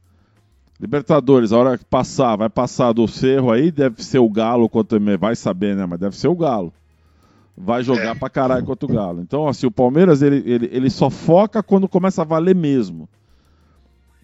[0.78, 4.98] Libertadores, a hora que passar, vai passar do Cerro aí, deve ser o Galo contra
[4.98, 5.87] o vai saber, né?
[5.87, 6.72] Mas deve ser o Galo.
[7.56, 8.14] Vai jogar é.
[8.14, 9.20] pra caralho contra o Galo.
[9.22, 13.08] Então, assim, o Palmeiras, ele, ele, ele só foca quando começa a valer mesmo.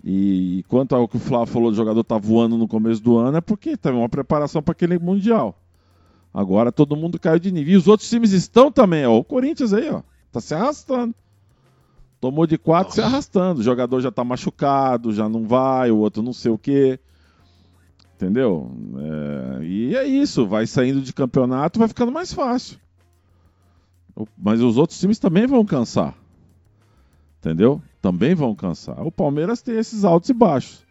[0.03, 3.37] E, quanto ao que o Flávio falou, o jogador tá voando no começo do ano,
[3.37, 5.59] é porque teve uma preparação para aquele Mundial.
[6.33, 7.75] Agora todo mundo caiu de nível.
[7.75, 9.19] E os outros times estão também, ó.
[9.19, 10.03] O Corinthians aí, ó.
[10.33, 11.15] Tá se arrastando.
[12.21, 13.61] Tomou de quatro se arrastando.
[13.61, 17.01] O jogador já tá machucado, já não vai, o outro não sei o quê.
[18.15, 18.71] Entendeu?
[19.61, 19.65] É...
[19.65, 20.47] e é isso.
[20.47, 22.79] Vai saindo de campeonato, vai ficando mais fácil.
[24.37, 26.15] Mas os outros times também vão cansar.
[27.39, 27.83] Entendeu?
[28.01, 29.01] Também vão cansar.
[29.07, 30.85] O Palmeiras tem esses altos e baixos.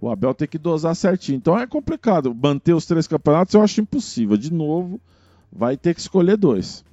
[0.00, 1.36] O Abel tem que dosar certinho.
[1.36, 2.34] Então é complicado.
[2.34, 4.36] Manter os três campeonatos eu acho impossível.
[4.36, 5.00] De novo,
[5.52, 6.84] vai ter que escolher dois.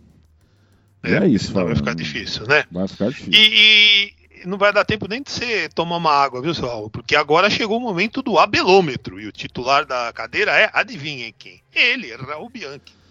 [1.02, 1.54] É, é isso.
[1.54, 2.63] Vai ficar difícil, né?
[2.71, 3.34] Vai ficar difícil.
[3.34, 6.89] E, e, não vai dar tempo nem de você tomar uma água, viu, Saul?
[6.89, 9.19] Porque agora chegou o momento do abelômetro.
[9.19, 11.62] E o titular da cadeira é, adivinhem quem?
[11.73, 13.03] Ele, Raul Bianchi.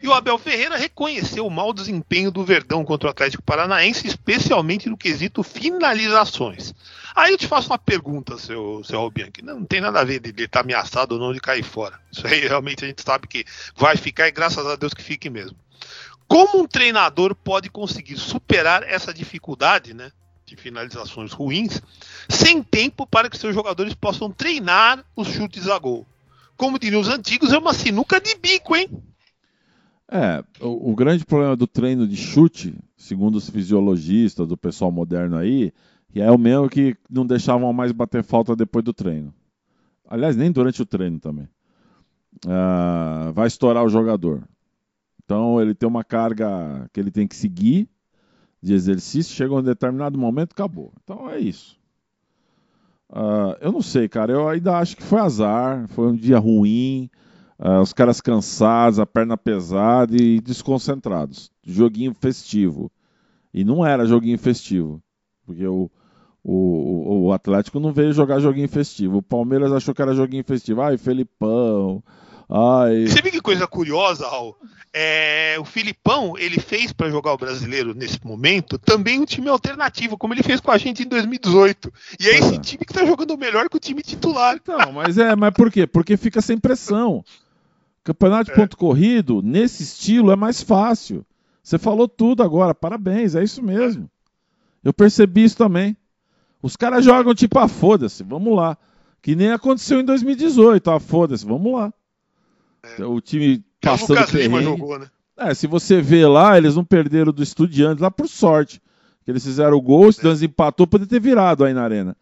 [0.00, 4.88] E o Abel Ferreira reconheceu o mau desempenho do Verdão contra o Atlético Paranaense, especialmente
[4.88, 6.72] no quesito finalizações.
[7.14, 9.42] Aí eu te faço uma pergunta, seu, seu Albianchi.
[9.42, 11.64] Não, não tem nada a ver de ele estar tá ameaçado ou não de cair
[11.64, 12.00] fora.
[12.12, 13.44] Isso aí realmente a gente sabe que
[13.76, 15.56] vai ficar e graças a Deus que fique mesmo.
[16.28, 20.12] Como um treinador pode conseguir superar essa dificuldade, né?
[20.44, 21.82] De finalizações ruins,
[22.28, 26.06] sem tempo para que seus jogadores possam treinar os chutes a gol.
[26.56, 28.88] Como diriam os antigos, é uma sinuca de bico, hein?
[30.10, 35.36] É, o, o, grande problema do treino de chute, segundo os fisiologistas, do pessoal moderno
[35.36, 35.72] aí,
[36.14, 39.32] é o mesmo que não deixavam mais bater falta depois do treino.
[40.08, 41.48] Aliás, nem durante o treino também.
[42.46, 44.42] Uh, vai estourar o jogador.
[45.24, 47.88] Então ele tem uma carga que ele tem que seguir
[48.62, 50.92] de exercício, chega um determinado momento, acabou.
[51.04, 51.78] Então é isso.
[53.10, 54.32] Uh, eu não sei, cara.
[54.32, 57.10] Eu ainda acho que foi azar, foi um dia ruim.
[57.58, 61.50] Uh, os caras cansados, a perna pesada e desconcentrados.
[61.64, 62.90] Joguinho festivo.
[63.52, 65.02] E não era joguinho festivo.
[65.44, 65.90] Porque o,
[66.44, 69.18] o, o Atlético não veio jogar joguinho festivo.
[69.18, 70.82] O Palmeiras achou que era joguinho festivo.
[70.82, 72.02] Ai, Felipão.
[72.48, 73.06] Ai.
[73.08, 74.56] Você viu que coisa curiosa, Raul?
[74.92, 80.16] É, o Filipão, ele fez para jogar o brasileiro nesse momento também um time alternativo,
[80.16, 81.92] como ele fez com a gente em 2018.
[82.18, 82.58] E é esse é.
[82.58, 84.56] time que tá jogando melhor que o time titular.
[84.56, 85.86] Então, mas é, mas por quê?
[85.86, 87.22] Porque fica sem pressão.
[88.08, 88.54] Campeonato de é.
[88.54, 91.26] ponto corrido, nesse estilo, é mais fácil.
[91.62, 94.10] Você falou tudo agora, parabéns, é isso mesmo.
[94.82, 95.94] Eu percebi isso também.
[96.62, 98.78] Os caras jogam tipo, ah, foda-se, vamos lá.
[99.20, 101.92] Que nem aconteceu em 2018, ah, foda-se, vamos lá.
[102.98, 103.04] É.
[103.04, 104.62] O time passando o.
[104.62, 105.10] Jogou, né?
[105.36, 108.80] É, se você vê lá, eles não perderam do Estudiantes lá por sorte.
[109.22, 110.46] Que eles fizeram o gol, o Estudiantes é.
[110.46, 112.16] empatou, poderia ter virado aí na arena.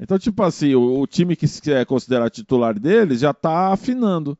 [0.00, 4.38] Então, tipo assim, o, o time que se é considerar titular deles já tá afinando.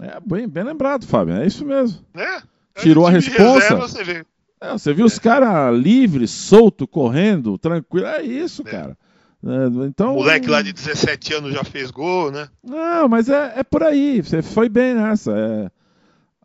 [0.00, 1.34] É bem, bem lembrado, Fábio.
[1.34, 2.04] É isso mesmo.
[2.14, 2.42] É.
[2.76, 3.76] Tirou a resposta.
[3.76, 4.24] você,
[4.60, 8.06] é, você viu os caras livres, solto, correndo, tranquilo.
[8.06, 8.70] É isso, é.
[8.70, 8.98] cara.
[9.44, 12.48] É, então, o moleque lá de 17 anos já fez gol, né?
[12.62, 14.22] Não, mas é, é por aí.
[14.22, 15.32] Você foi bem nessa.
[15.32, 15.70] É...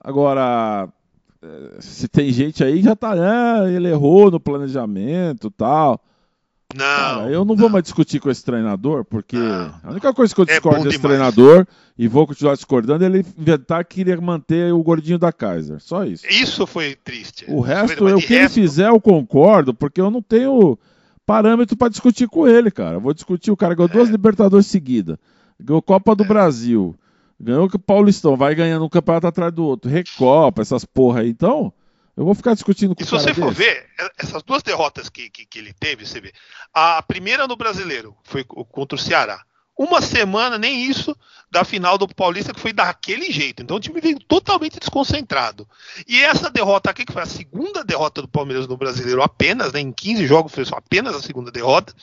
[0.02, 0.90] Agora,
[1.80, 6.02] se tem gente aí já tá, ah, ele errou no planejamento tal.
[6.76, 6.84] Não.
[6.86, 10.36] Cara, eu não, não, vou mais discutir com esse treinador, porque não, a única coisa
[10.36, 11.16] que eu é discordo é desse demais.
[11.16, 15.80] treinador, e vou continuar discordando, é ele inventar que queria manter o gordinho da Kaiser.
[15.80, 16.28] Só isso.
[16.28, 17.46] Isso foi triste.
[17.48, 18.34] O resto, o que resto...
[18.34, 20.78] ele fizer, eu concordo, porque eu não tenho
[21.26, 22.96] parâmetro para discutir com ele, cara.
[22.96, 23.94] Eu vou discutir o cara ganhou é.
[23.94, 25.18] duas Libertadores seguidas,
[25.58, 26.28] ganhou Copa do é.
[26.28, 26.96] Brasil,
[27.40, 31.30] ganhou o Paulistão, vai ganhando um campeonato atrás do outro, Recopa, essas porra aí.
[31.30, 31.72] Então,
[32.18, 35.30] eu vou ficar discutindo com e se você for ver, é, essas duas derrotas que,
[35.30, 36.34] que, que, ele teve, você vê.
[36.74, 39.46] A primeira no brasileiro foi contra o Ceará
[39.78, 41.16] uma semana, nem isso,
[41.50, 43.64] da final do Paulista, que foi daquele jeito.
[43.64, 45.68] Então o time veio totalmente desconcentrado.
[46.08, 49.80] E essa derrota aqui, que foi a segunda derrota do Palmeiras no Brasileiro apenas, né,
[49.80, 51.94] em 15 jogos foi apenas a segunda derrota,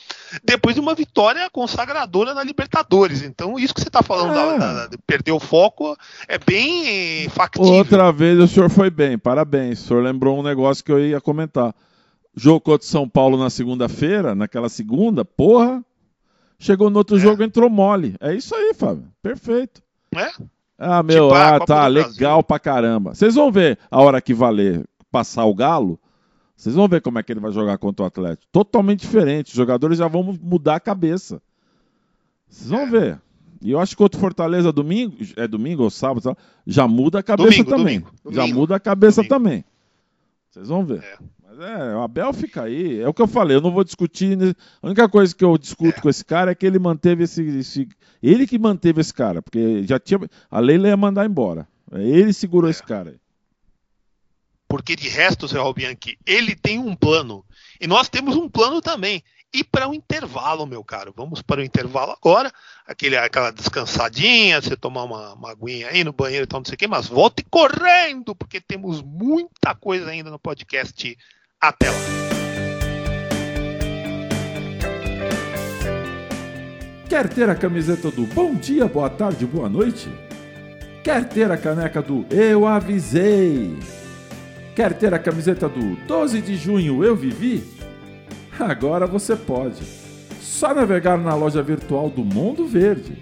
[0.43, 3.21] depois de uma vitória consagradora na Libertadores.
[3.21, 4.57] Então isso que você está falando, é.
[4.57, 7.73] da, da, de perder o foco, é bem factível.
[7.73, 9.83] Outra vez o senhor foi bem, parabéns.
[9.83, 11.75] O senhor lembrou um negócio que eu ia comentar.
[12.35, 15.81] Jogo contra São Paulo na segunda-feira, naquela segunda, porra,
[16.57, 17.19] Chegou no outro é.
[17.19, 18.15] jogo, entrou mole.
[18.19, 19.07] É isso aí, Fábio.
[19.21, 19.81] Perfeito.
[20.15, 20.29] É?
[20.77, 23.13] Ah, meu, tipo, ah, tá, legal pra caramba.
[23.15, 25.99] Vocês vão ver a hora que valer passar o Galo.
[26.55, 28.47] Vocês vão ver como é que ele vai jogar contra o Atlético.
[28.51, 29.47] Totalmente diferente.
[29.47, 31.41] Os jogadores já vão mudar a cabeça.
[32.47, 33.19] Vocês vão ver.
[33.61, 36.37] E eu acho que outro Fortaleza domingo, é domingo ou sábado,
[36.67, 37.99] já muda a cabeça Domingo, também.
[37.99, 38.59] domingo, Já domingo.
[38.59, 39.65] muda a cabeça também.
[40.51, 41.03] Vocês vão ver.
[41.03, 41.17] É.
[41.59, 42.99] É, o Abel fica aí.
[43.01, 44.35] É o que eu falei, eu não vou discutir.
[44.37, 44.53] né?
[44.81, 46.01] A única coisa que eu discuto É.
[46.01, 47.87] com esse cara é que ele manteve esse, esse-
[48.21, 50.19] Ele que manteve esse cara, porque já tinha.
[50.49, 51.67] A Leila ia mandar embora.
[51.91, 52.71] Ele segurou É.
[52.71, 53.15] esse cara.
[54.67, 57.45] Porque de resto, Zé Albianchi, ele tem um plano.
[57.79, 59.23] E nós temos um plano também.
[59.53, 61.13] E para o intervalo, meu caro.
[61.15, 62.51] Vamos para o intervalo agora.
[62.85, 66.73] Aquele, aquela descansadinha, você tomar uma, uma aguinha aí no banheiro e tal, não sei
[66.73, 71.17] o quê, mas volte correndo, porque temos muita coisa ainda no podcast.
[71.65, 71.95] Até lá.
[77.09, 80.07] Quer ter a camiseta do Bom Dia, Boa Tarde, Boa Noite?
[81.03, 83.75] Quer ter a caneca do Eu Avisei?
[84.75, 87.63] Quer ter a camiseta do 12 de junho Eu Vivi?
[88.59, 89.81] Agora você pode.
[90.39, 93.17] Só navegar na loja virtual do Mundo Verde.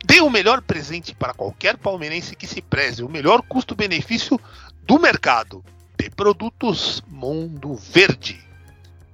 [0.04, 4.40] Dê o melhor presente para qualquer palmeirense que se preze, o melhor custo-benefício
[4.82, 5.64] do mercado
[5.96, 8.51] de produtos Mundo Verde.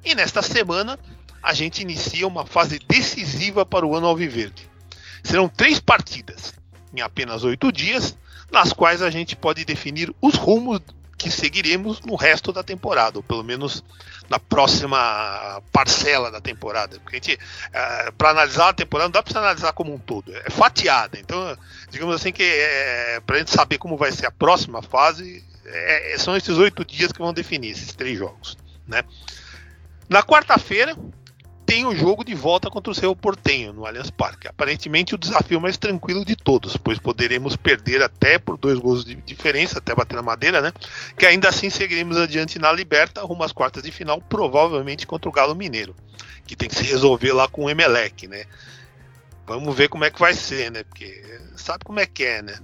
[0.04, 0.98] E nesta semana
[1.42, 4.68] a gente inicia uma fase decisiva para o ano Alviverde.
[5.22, 6.54] Serão três partidas
[6.94, 8.16] em apenas oito dias,
[8.50, 10.80] nas quais a gente pode definir os rumos
[11.16, 13.82] que seguiremos no resto da temporada, ou pelo menos
[14.28, 16.98] na próxima parcela da temporada.
[17.00, 17.38] Porque a gente,
[18.16, 21.18] para analisar a temporada, não dá para analisar como um todo, é fatiada.
[21.18, 21.58] Então,
[21.90, 26.16] digamos assim que é, para a gente saber como vai ser a próxima fase, é,
[26.18, 28.56] são esses oito dias que vão definir esses três jogos,
[28.86, 29.02] né?
[30.08, 30.96] Na quarta-feira
[31.68, 34.48] tem o jogo de volta contra o seu Portenho no Allianz Parque.
[34.48, 39.14] Aparentemente o desafio mais tranquilo de todos, pois poderemos perder até por dois gols de
[39.16, 40.72] diferença, até bater na madeira, né?
[41.18, 45.32] Que ainda assim seguiremos adiante na Liberta, rumo às quartas de final, provavelmente contra o
[45.32, 45.94] Galo Mineiro,
[46.46, 48.46] que tem que se resolver lá com o Emelec, né?
[49.46, 50.84] Vamos ver como é que vai ser, né?
[50.84, 51.22] Porque
[51.54, 52.58] sabe como é que é, né?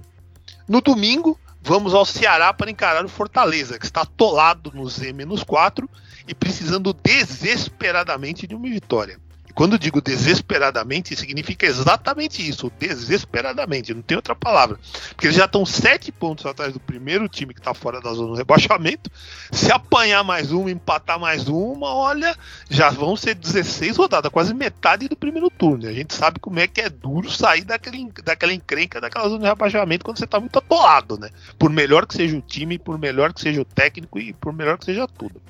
[0.67, 5.87] No domingo, vamos ao Ceará para encarar o Fortaleza, que está atolado no Z-4
[6.27, 9.19] e precisando desesperadamente de uma vitória.
[9.55, 14.77] Quando digo desesperadamente, significa exatamente isso, desesperadamente, não tem outra palavra.
[15.09, 18.27] Porque eles já estão sete pontos atrás do primeiro time que está fora da zona
[18.27, 19.09] do rebaixamento.
[19.53, 22.35] Se apanhar mais uma, empatar mais uma, olha,
[22.69, 25.87] já vão ser 16 rodadas, quase metade do primeiro turno.
[25.87, 29.47] A gente sabe como é que é duro sair daquele, daquela encrenca, daquela zona de
[29.47, 31.29] rebaixamento quando você está muito atolado, né?
[31.57, 34.77] Por melhor que seja o time, por melhor que seja o técnico e por melhor
[34.77, 35.41] que seja tudo.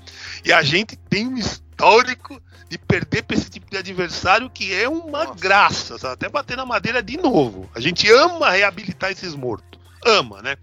[0.43, 2.39] E a gente tem um histórico
[2.75, 5.39] de perder para esse tipo de adversário que é uma Nossa.
[5.39, 6.13] graça, sabe?
[6.13, 7.69] até bater na madeira de novo.
[7.73, 10.57] A gente ama reabilitar esses mortos, ama, né?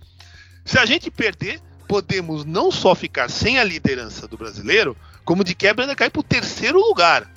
[0.64, 5.55] Se a gente perder, podemos não só ficar sem a liderança do brasileiro, como de
[5.55, 7.31] quebra ainda cair para o terceiro lugar.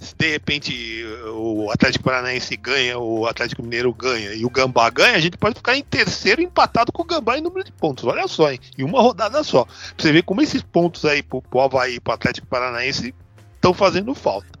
[0.00, 5.16] Se de repente o Atlético Paranaense ganha, o Atlético Mineiro ganha e o Gambá ganha,
[5.16, 8.04] a gente pode ficar em terceiro empatado com o Gambá em número de pontos.
[8.04, 8.58] Olha só, hein?
[8.76, 9.64] Em uma rodada só.
[9.64, 13.14] Pra você ver como esses pontos aí pro, pro Havaí e pro Atlético Paranaense
[13.64, 14.58] estão fazendo falta.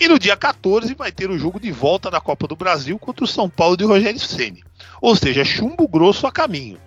[0.00, 3.24] E no dia 14 vai ter o jogo de volta da Copa do Brasil contra
[3.24, 4.64] o São Paulo de Rogério Ceni.
[5.00, 6.78] Ou seja, chumbo grosso a caminho.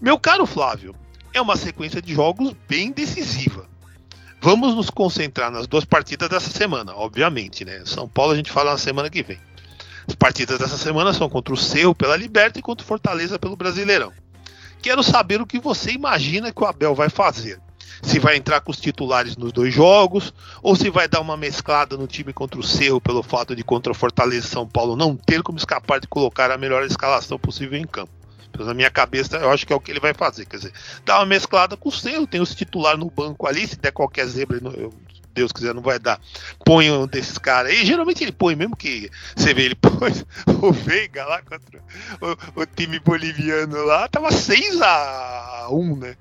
[0.00, 0.94] Meu caro Flávio,
[1.32, 3.66] é uma sequência de jogos bem decisiva.
[4.40, 7.82] Vamos nos concentrar nas duas partidas dessa semana, obviamente, né?
[7.86, 9.38] São Paulo a gente fala na semana que vem.
[10.06, 13.56] As partidas dessa semana são contra o Cerro pela Liberta e contra o Fortaleza pelo
[13.56, 14.12] Brasileirão.
[14.82, 17.60] Quero saber o que você imagina que o Abel vai fazer
[18.00, 20.32] se vai entrar com os titulares nos dois jogos,
[20.62, 23.92] ou se vai dar uma mesclada no time contra o Cerro pelo fato de contra
[23.92, 27.78] o Fortaleza e São Paulo não ter como escapar de colocar a melhor escalação possível
[27.78, 28.12] em campo.
[28.58, 30.44] Na minha cabeça, eu acho que é o que ele vai fazer.
[30.44, 30.72] Quer dizer,
[31.06, 34.26] dá uma mesclada com o Celo, tem os titulares no banco ali, se der qualquer
[34.26, 34.92] zebra, eu,
[35.32, 36.20] Deus quiser, não vai dar.
[36.64, 37.84] Põe um desses caras aí.
[37.84, 40.24] Geralmente ele põe, mesmo que você vê, ele pôs
[40.60, 41.82] o Veiga lá contra
[42.20, 46.16] o, o time boliviano lá, tava 6 a 1 né?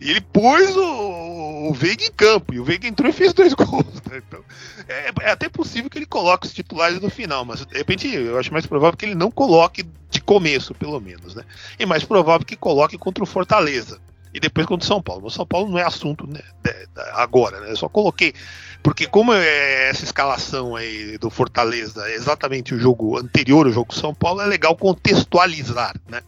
[0.00, 3.52] E ele pôs o, o Veiga em campo, e o Veiga entrou e fez dois
[3.54, 4.00] gols.
[4.08, 4.22] Né?
[4.26, 4.44] Então,
[4.88, 8.38] é, é, até possível que ele coloque os titulares no final, mas de repente eu
[8.38, 11.44] acho mais provável que ele não coloque de começo, pelo menos, né?
[11.78, 14.00] E mais provável que coloque contra o Fortaleza.
[14.32, 15.26] E depois contra o São Paulo.
[15.26, 16.40] O São Paulo não é assunto né,
[17.14, 17.70] agora, né?
[17.70, 18.34] Eu só coloquei.
[18.82, 23.94] Porque como é essa escalação aí do Fortaleza é exatamente o jogo anterior ao jogo
[23.94, 26.22] São Paulo, é legal contextualizar, né?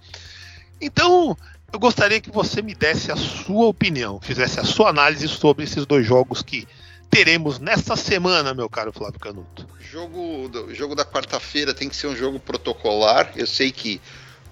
[0.80, 1.36] Então,
[1.72, 5.86] eu gostaria que você me desse a sua opinião, fizesse a sua análise sobre esses
[5.86, 6.66] dois jogos que
[7.10, 9.66] teremos nesta semana, meu caro Flávio Canuto.
[9.80, 13.32] Jogo, jogo da quarta-feira tem que ser um jogo protocolar.
[13.36, 14.00] Eu sei que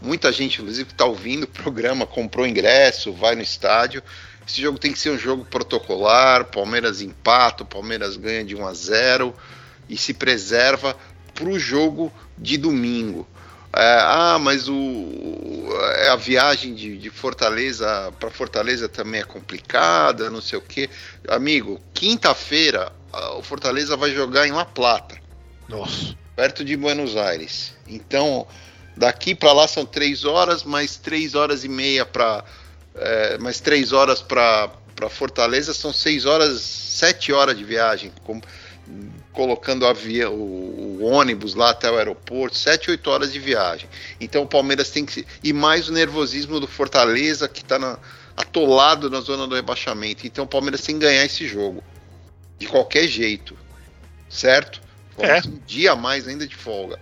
[0.00, 4.02] muita gente, inclusive, está ouvindo o programa, comprou ingresso, vai no estádio.
[4.46, 6.46] Esse jogo tem que ser um jogo protocolar.
[6.46, 9.34] Palmeiras empata, Palmeiras ganha de 1 a 0
[9.88, 10.96] e se preserva
[11.34, 13.26] para o jogo de domingo.
[13.72, 15.68] É, ah, mas o,
[16.10, 20.88] a viagem de, de Fortaleza para Fortaleza também é complicada, não sei o que.
[21.28, 22.92] Amigo, quinta-feira
[23.36, 25.16] o Fortaleza vai jogar em La Plata.
[25.68, 26.14] Nossa.
[26.36, 27.74] Perto de Buenos Aires.
[27.86, 28.46] Então,
[28.96, 32.44] daqui para lá são três horas, mais três horas e meia para.
[32.94, 34.70] É, mais três horas para
[35.08, 38.12] Fortaleza, são seis horas, sete horas de viagem.
[38.24, 38.40] Com,
[39.32, 43.88] colocando o, avião, o, o, ônibus lá até o aeroporto, 7, 8 horas de viagem.
[44.20, 45.26] Então o Palmeiras tem que.
[45.42, 47.98] E mais o nervosismo do Fortaleza, que está
[48.36, 50.26] atolado na zona do rebaixamento.
[50.26, 51.82] Então o Palmeiras tem que ganhar esse jogo.
[52.58, 53.56] De qualquer jeito.
[54.28, 54.80] Certo?
[55.18, 55.38] É.
[55.46, 56.98] Um dia a mais ainda de folga.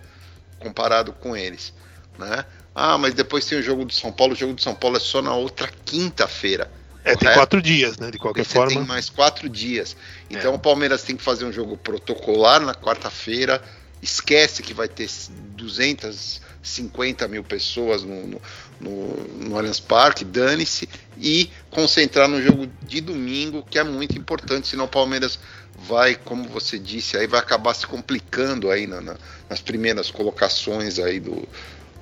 [0.59, 1.73] Comparado com eles.
[2.17, 2.45] Né?
[2.73, 4.33] Ah, mas depois tem o jogo do São Paulo.
[4.33, 6.71] O jogo do São Paulo é só na outra quinta-feira.
[7.07, 8.11] É, tem quatro dias, né?
[8.11, 8.71] De qualquer Você forma.
[8.71, 9.95] tem mais quatro dias.
[10.29, 10.55] Então é.
[10.55, 13.61] o Palmeiras tem que fazer um jogo protocolar na quarta-feira.
[14.01, 15.09] Esquece que vai ter
[15.55, 18.41] 250 mil pessoas no, no,
[18.79, 19.07] no,
[19.47, 20.87] no Allianz Parque, dane-se,
[21.17, 25.39] e concentrar no jogo de domingo, que é muito importante, senão o Palmeiras
[25.77, 29.15] vai, como você disse, aí vai acabar se complicando aí na, na,
[29.49, 31.47] nas primeiras colocações aí do.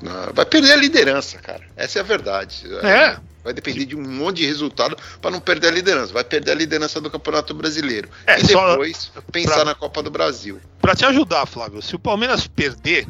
[0.01, 1.63] Na, vai perder a liderança, cara.
[1.75, 2.65] Essa é a verdade.
[2.83, 3.17] É.
[3.45, 6.11] Vai depender de um monte de resultado para não perder a liderança.
[6.11, 8.09] Vai perder a liderança do Campeonato Brasileiro.
[8.25, 10.59] É, e depois pensar pra, na Copa do Brasil.
[10.81, 13.07] Para te ajudar, Flávio, se o Palmeiras perder,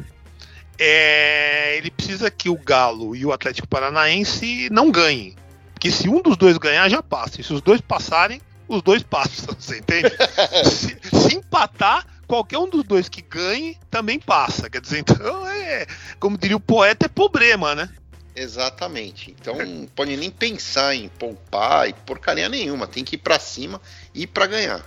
[0.78, 5.34] é, ele precisa que o Galo e o Atlético Paranaense não ganhem.
[5.72, 7.40] Porque se um dos dois ganhar, já passa.
[7.40, 9.56] E se os dois passarem, os dois passam.
[9.58, 10.10] Você entende?
[10.70, 14.68] se, se empatar, qualquer um dos dois que ganhe também passa.
[14.68, 15.86] Quer dizer, então é.
[16.20, 17.88] Como diria o poeta, é problema, né?
[18.36, 19.34] Exatamente.
[19.40, 22.86] Então não pode nem pensar em poupar e porcaria nenhuma.
[22.86, 23.80] Tem que ir para cima
[24.14, 24.84] e ir para ganhar.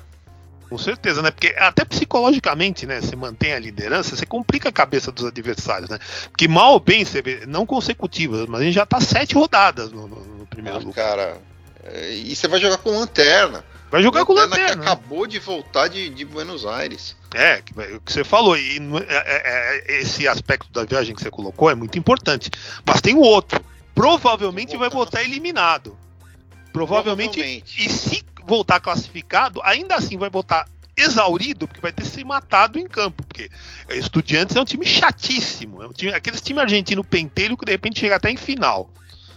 [0.70, 1.32] Com certeza, né?
[1.32, 3.02] Porque até psicologicamente, né?
[3.02, 5.98] Você mantém a liderança, você complica a cabeça dos adversários, né?
[6.26, 9.92] Porque mal ou bem, você vê, não consecutivas, mas a gente já tá sete rodadas
[9.92, 10.94] no, no, no primeiro ah, lugar.
[10.94, 11.38] Cara,
[11.86, 13.66] é, e você vai jogar com lanterna.
[13.92, 14.68] Vai jogar com lanterna.
[14.68, 17.16] que acabou de voltar de, de Buenos Aires.
[17.34, 17.62] É,
[17.96, 21.70] o que você falou, e é, é, é, esse aspecto da viagem que você colocou
[21.70, 22.52] é muito importante.
[22.86, 23.60] Mas tem o outro.
[23.96, 25.98] Provavelmente vai voltar eliminado.
[26.72, 27.86] Provavelmente, Provavelmente.
[27.86, 32.88] E se voltar classificado, ainda assim vai voltar exaurido, porque vai ter se matado em
[32.88, 33.24] campo.
[33.24, 33.50] Porque
[33.90, 35.82] Estudiantes é um time chatíssimo.
[35.82, 38.90] É um time, aqueles time argentino pentelho que de repente chega até em final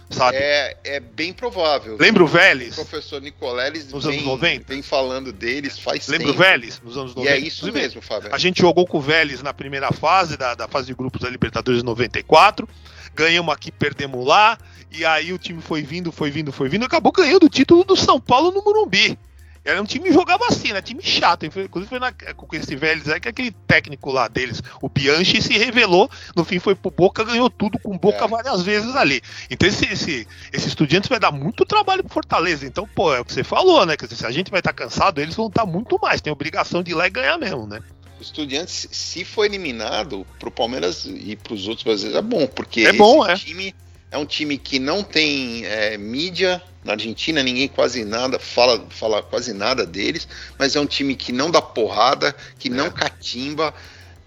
[0.09, 0.37] sabe?
[0.37, 1.97] É, é bem provável.
[1.99, 2.73] Lembra o Vélez?
[2.73, 4.65] O professor Nicoleles nos vem, anos 90?
[4.67, 6.39] vem falando deles faz Lembra tempo.
[6.39, 7.35] o Vélez nos anos 90?
[7.35, 8.33] E é isso mesmo, Fábio.
[8.33, 11.29] A gente jogou com o Vélez na primeira fase, da, da fase de grupos da
[11.29, 12.67] Libertadores 94.
[13.15, 14.57] Ganhamos aqui, perdemos lá.
[14.91, 16.85] E aí o time foi vindo, foi vindo, foi vindo.
[16.85, 19.17] Acabou ganhando o título do São Paulo no Morumbi.
[19.65, 20.81] Era um time que jogava assim, né?
[20.81, 21.45] Time chato.
[21.45, 25.57] Inclusive foi na, com esse velhos aí, que aquele técnico lá deles, o Bianchi, se
[25.57, 26.09] revelou.
[26.35, 28.27] No fim foi pro Boca, ganhou tudo com Boca é.
[28.27, 29.21] várias vezes ali.
[29.49, 32.65] Então esse, esse, esse Estudiantes vai dar muito trabalho pro Fortaleza.
[32.65, 33.95] Então, pô, é o que você falou, né?
[33.95, 36.19] Quer dizer, se a gente vai estar tá cansado, eles vão estar tá muito mais.
[36.19, 37.79] Tem obrigação de ir lá e ganhar mesmo, né?
[38.19, 43.25] Estudiantes, se for eliminado, pro Palmeiras e pros outros brasileiros é bom, porque é bom,
[43.25, 43.35] é.
[43.35, 43.75] time
[44.09, 49.23] é um time que não tem é, mídia na Argentina, ninguém quase nada fala, fala
[49.23, 50.27] quase nada deles,
[50.57, 52.91] mas é um time que não dá porrada, que não é.
[52.91, 53.73] catimba.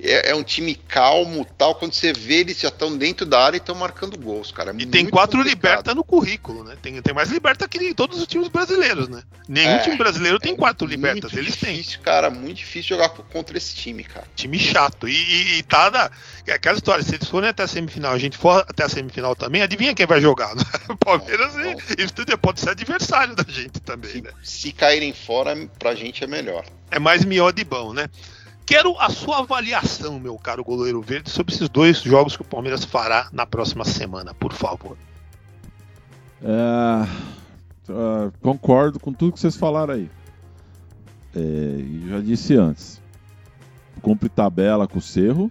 [0.00, 1.74] É, é um time calmo tal.
[1.74, 4.74] Quando você vê, eles já estão dentro da área e estão marcando gols, cara.
[4.76, 5.46] E tem quatro complicado.
[5.46, 6.76] liberta no currículo, né?
[6.82, 9.22] Tem, tem mais liberta que todos os times brasileiros, né?
[9.48, 11.74] Nenhum É, time brasileiro tem quatro Muito libertas, eles têm.
[11.76, 12.30] difícil, cara.
[12.30, 14.26] Muito difícil jogar contra esse time, cara.
[14.34, 15.08] Time chato.
[15.08, 16.10] E, e, e tá na.
[16.46, 19.34] é Aquela história, se eles forem até a semifinal, a gente for até a semifinal
[19.34, 20.54] também, adivinha quem vai jogar?
[20.54, 20.62] né?
[20.88, 24.30] O Palmeiras e- e pode ser adversário da gente também, Se, né?
[24.42, 26.64] se caírem fora, pra gente é melhor.
[26.90, 28.08] É mais mió de bom, né?
[28.66, 32.84] Quero a sua avaliação, meu caro goleiro verde, sobre esses dois jogos que o Palmeiras
[32.84, 34.96] fará na próxima semana, por favor.
[36.42, 37.06] É,
[37.88, 40.10] ah, concordo com tudo que vocês falaram aí.
[41.34, 43.00] É, já disse antes.
[44.02, 45.50] Cumpre tabela com o Cerro.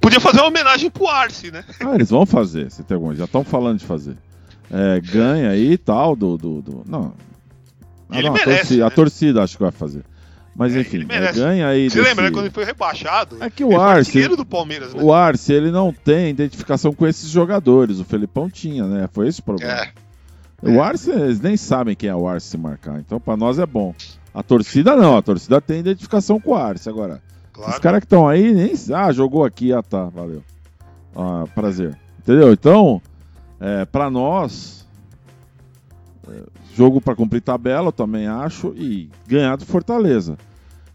[0.00, 1.64] Podia fazer uma homenagem pro Arce, né?
[1.80, 4.16] Ah, eles vão fazer, você tem alguma, já estão falando de fazer.
[4.70, 6.36] É, ganha aí e tal, do.
[6.36, 7.14] do, do- não.
[8.10, 8.94] Ah, não, a, merece, torcida, a né?
[8.94, 10.04] torcida acho que vai fazer.
[10.54, 11.88] Mas É, enfim, é, ganha aí.
[11.88, 13.42] Você desse- lembra, né, quando ele foi rebaixado?
[13.42, 15.02] É que o Arce- Palmeiras, né?
[15.02, 17.98] O Arce, ele não tem identificação com esses jogadores.
[17.98, 19.08] O Felipão tinha, né?
[19.12, 19.72] Foi esse o problema.
[19.72, 19.88] É,
[20.68, 22.98] O Arce, eles nem sabem quem é o Arce se marcar.
[23.00, 23.94] Então, pra nós é bom.
[24.34, 26.88] A torcida não, a torcida tem identificação com o Arce.
[26.88, 27.20] Agora,
[27.52, 27.72] Claro.
[27.72, 28.72] os caras que estão aí, nem.
[28.94, 30.42] Ah, jogou aqui, ah tá, valeu.
[31.16, 31.96] Ah, prazer.
[32.20, 32.52] Entendeu?
[32.52, 33.00] Então,
[33.58, 34.86] é, pra nós,
[36.28, 36.42] é,
[36.76, 40.36] jogo pra cumprir tabela, eu também acho, e ganhar do Fortaleza.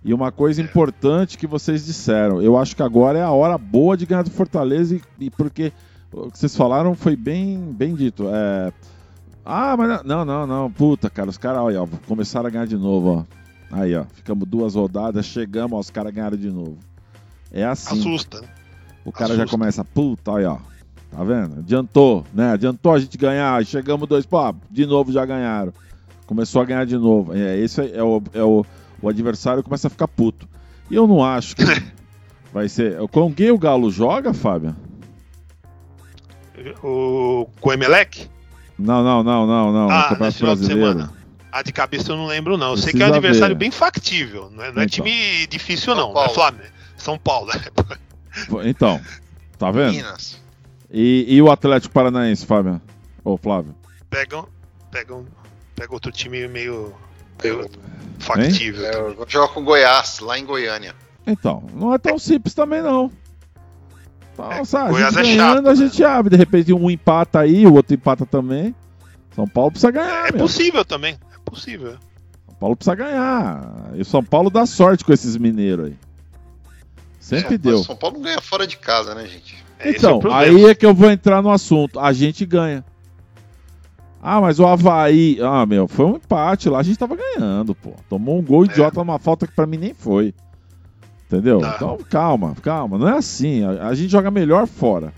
[0.03, 3.97] E uma coisa importante que vocês disseram, eu acho que agora é a hora boa
[3.97, 5.71] de ganhar do Fortaleza, e, e porque
[6.11, 8.25] o que vocês falaram foi bem, bem dito.
[8.27, 8.71] É,
[9.45, 12.77] ah, mas não, não, não, puta, cara, os caras, olha, ó, começaram a ganhar de
[12.77, 13.37] novo, ó.
[13.69, 16.77] Aí, ó, ficamos duas rodadas, chegamos, ó, os caras ganharam de novo.
[17.51, 17.99] É assim.
[17.99, 18.41] Assusta.
[18.41, 18.47] né?
[19.05, 19.57] O cara já Assusta.
[19.57, 20.57] começa, puta, aí, ó.
[21.11, 21.59] Tá vendo?
[21.59, 22.51] Adiantou, né?
[22.51, 23.65] Adiantou a gente ganhar.
[23.65, 25.73] Chegamos dois, pô, de novo já ganharam.
[26.25, 27.33] Começou a ganhar de novo.
[27.33, 28.65] É, esse é o, é o,
[29.01, 30.47] o adversário começa a ficar puto.
[30.91, 31.63] E eu não acho que
[32.53, 32.97] vai ser.
[33.09, 34.75] Com quem o Galo joga, Fábio?
[36.83, 38.27] O Coemelec?
[38.77, 39.89] Não, não, não, não, não.
[39.89, 40.81] Ah, no final de Brasileiro.
[40.91, 41.13] semana.
[41.51, 42.71] Ah, de cabeça eu não lembro, não.
[42.71, 43.59] Eu sei que é um adversário ver.
[43.59, 44.49] bem factível.
[44.51, 44.87] Não é, não é Então.
[45.05, 46.13] time difícil, São não.
[46.13, 46.29] Paulo.
[46.29, 46.63] É Flamengo.
[46.97, 47.51] São Paulo.
[48.65, 48.99] Então,
[49.57, 49.93] tá vendo?
[49.93, 50.39] Minas.
[50.91, 52.81] E, e o Atlético Paranaense, Fábio?
[53.23, 53.75] Ô, Flávio.
[54.09, 54.47] pegam,
[54.91, 55.25] pegam,
[55.75, 56.93] pega outro time meio,
[57.43, 57.69] meio
[58.19, 58.85] factível.
[58.85, 59.09] É, também.
[59.09, 60.95] eu vou jogar com o Goiás, lá em Goiânia.
[61.25, 63.11] Então, não é tão simples também, não.
[64.33, 65.75] Então, É, sabe, a Goiás gente é ganhando, chato, a né?
[65.75, 66.29] gente abre.
[66.29, 68.73] De repente um empata aí, o outro empata também.
[69.35, 71.17] São Paulo precisa ganhar, É possível também.
[71.35, 71.97] É possível.
[72.45, 73.91] São Paulo precisa ganhar.
[73.93, 75.95] E o São Paulo dá sorte com esses mineiros aí.
[77.19, 77.83] Sempre É, deu.
[77.83, 79.63] São Paulo não ganha fora de casa, né, gente?
[79.79, 80.41] É, é Então, problema.
[80.41, 81.99] aí é que eu vou entrar no assunto.
[81.99, 82.83] A gente ganha.
[84.21, 85.37] Ah, mas o Havaí.
[85.41, 86.79] Ah, meu, foi um empate lá.
[86.79, 87.93] A gente tava ganhando, pô.
[88.09, 90.33] Tomou um gol idiota numa falta que pra mim nem foi.
[91.27, 91.59] Entendeu?
[91.59, 91.73] Tá.
[91.75, 92.97] Então, calma, calma.
[92.97, 93.63] Não é assim.
[93.63, 95.13] A, a gente joga melhor fora.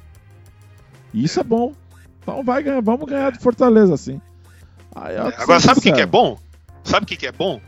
[1.13, 1.73] E isso é bom.
[2.21, 2.81] Então vai ganhar.
[2.81, 4.19] Vamos ganhar do Fortaleza, assim.
[4.93, 6.37] Agora, sabe o que, que é bom?
[6.83, 7.61] Sabe o que, que é bom?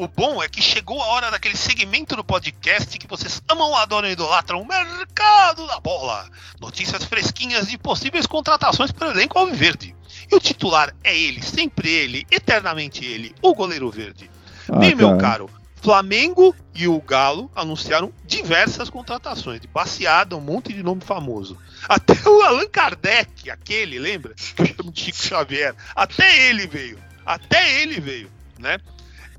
[0.00, 4.08] O bom é que chegou a hora daquele segmento do podcast que vocês amam, adoram
[4.08, 6.26] e idolatram o mercado da bola.
[6.58, 9.94] Notícias fresquinhas de possíveis contratações para o elenco alviverde.
[10.32, 14.30] E o titular é ele, sempre ele, eternamente ele, o goleiro verde.
[14.72, 15.50] Ah, Bem, meu caro,
[15.82, 21.58] Flamengo e o Galo anunciaram diversas contratações, de passeada, um monte de nome famoso.
[21.86, 24.32] Até o Allan Kardec, aquele, lembra?
[24.56, 25.74] Que eu chamo de Chico Xavier.
[25.94, 26.98] Até ele veio.
[27.26, 28.78] Até ele veio, né?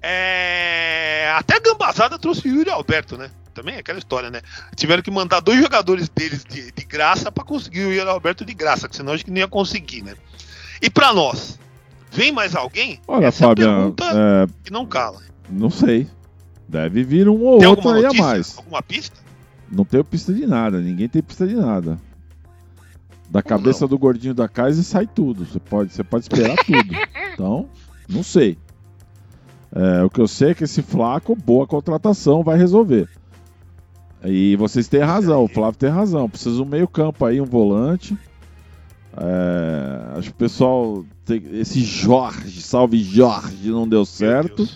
[0.02, 1.32] É...
[1.36, 3.30] Até a Gambazada trouxe o Yuri Alberto, né?
[3.54, 4.42] Também é aquela história, né?
[4.76, 8.54] Tiveram que mandar dois jogadores deles de, de graça para conseguir o Yuri Alberto de
[8.54, 10.16] graça, que senão acho que não ia conseguir, né?
[10.82, 11.60] E para nós,
[12.12, 13.00] vem mais alguém?
[13.08, 15.22] Olha, Essa é a Fábio, pergunta é, que não cala.
[15.50, 16.08] não sei.
[16.68, 18.26] Deve vir um ou Tem outro aí a notícia?
[18.26, 18.58] mais.
[18.58, 19.20] Alguma pista?
[19.70, 22.00] Não tenho pista de nada, ninguém tem pista de nada.
[23.30, 23.90] Da cabeça não?
[23.90, 25.46] do gordinho da casa sai tudo.
[25.46, 26.96] Você pode, você pode esperar tudo.
[27.34, 27.70] Então,
[28.10, 28.58] não sei.
[29.74, 33.08] É, o que eu sei é que esse Flaco, boa contratação, vai resolver.
[34.24, 36.30] E vocês têm razão, o Flávio tem razão.
[36.30, 38.18] Precisa um meio campo aí, um volante.
[39.18, 41.06] É, acho que o pessoal.
[41.26, 44.68] Tem, esse Jorge, salve Jorge, não deu certo.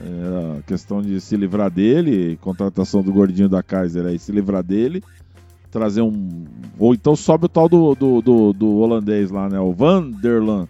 [0.00, 5.02] É, questão de se livrar dele, contratação do gordinho da Kaiser aí, se livrar dele,
[5.70, 6.44] trazer um.
[6.78, 9.58] Ou então sobe o tal do, do, do, do holandês lá, né?
[9.58, 10.68] O Vanderlan.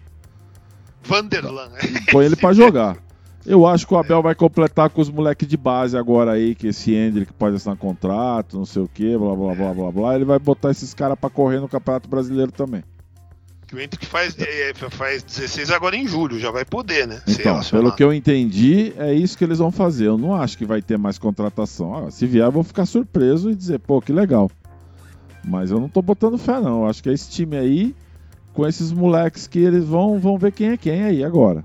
[1.02, 1.68] Vanderlan.
[1.82, 3.03] e Põe ele pra jogar.
[3.46, 6.68] Eu acho que o Abel vai completar com os moleques de base agora aí, que
[6.68, 10.14] esse Hendrick pode assinar contrato, não sei o que, blá blá blá blá blá.
[10.14, 12.82] Ele vai botar esses caras pra correr no Campeonato Brasileiro também.
[13.66, 17.20] Que o Hendrick faz, é, faz 16 agora em julho, já vai poder, né?
[17.26, 20.06] Então, pelo que eu entendi, é isso que eles vão fazer.
[20.06, 22.06] Eu não acho que vai ter mais contratação.
[22.06, 24.50] Ah, se vier, eu vou ficar surpreso e dizer, pô, que legal.
[25.46, 26.82] Mas eu não tô botando fé, não.
[26.82, 27.94] Eu acho que é esse time aí,
[28.54, 31.62] com esses moleques que eles vão, vão ver quem é quem aí agora.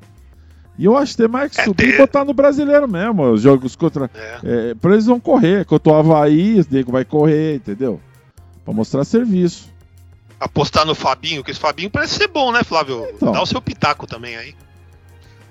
[0.79, 3.21] E eu acho que tem mais que é subir e botar no brasileiro mesmo.
[3.33, 4.09] Os jogos contra.
[4.15, 4.39] É.
[4.43, 5.65] É, pra eles vão correr.
[5.65, 7.99] Contra o Havaí, o Diego vai correr, entendeu?
[8.63, 9.67] Pra mostrar serviço.
[10.39, 13.05] Apostar no Fabinho, que esse Fabinho parece ser bom, né, Flávio?
[13.13, 13.33] Então.
[13.33, 14.55] Dá o seu pitaco também aí.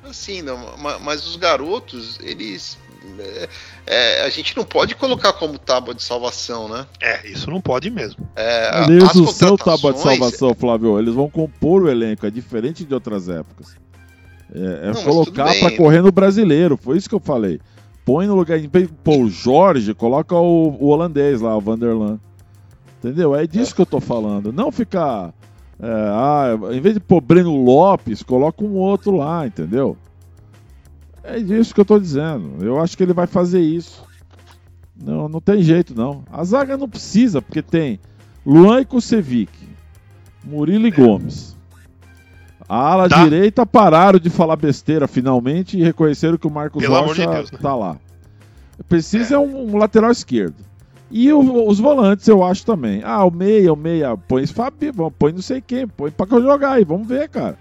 [0.03, 2.79] Assim, não, mas os garotos, eles.
[3.19, 3.49] É,
[3.87, 6.87] é, a gente não pode colocar como tábua de salvação, né?
[7.03, 8.27] É, isso não pode mesmo.
[8.35, 12.83] É, eles, o seu tábua de salvação, Flávio, eles vão compor o elenco, é diferente
[12.83, 13.77] de outras épocas.
[14.55, 17.61] É, é não, colocar para correr no brasileiro, foi isso que eu falei.
[18.05, 22.19] Põe no lugar de pô, o Jorge, coloca o, o, holandês lá, o Vanderlan.
[22.99, 23.37] Entendeu?
[23.37, 23.75] É disso é.
[23.77, 24.53] que eu tô falando.
[24.53, 25.35] Não ficar.
[25.79, 29.97] É, ah, em vez de pôr Breno Lopes, coloca um outro lá, entendeu?
[31.23, 32.65] É disso que eu tô dizendo.
[32.65, 34.03] Eu acho que ele vai fazer isso.
[34.97, 36.25] Não, não tem jeito, não.
[36.33, 38.01] A zaga não precisa, porque tem
[38.45, 39.53] Luan e Kusevic,
[40.43, 41.58] Murilo e Gomes.
[42.69, 43.25] A ala tá.
[43.25, 47.51] direita pararam de falar besteira finalmente e reconheceram que o Marcos Pelo Rocha de Deus,
[47.51, 47.59] né?
[47.63, 47.97] tá lá.
[48.89, 49.39] Precisa é.
[49.39, 50.57] um, um lateral esquerdo.
[51.11, 53.01] E o, os volantes eu acho também.
[53.03, 56.73] Ah, o meia, o meia, põe esse Fabi, põe não sei quem, põe pra jogar
[56.73, 57.57] aí, vamos ver, cara.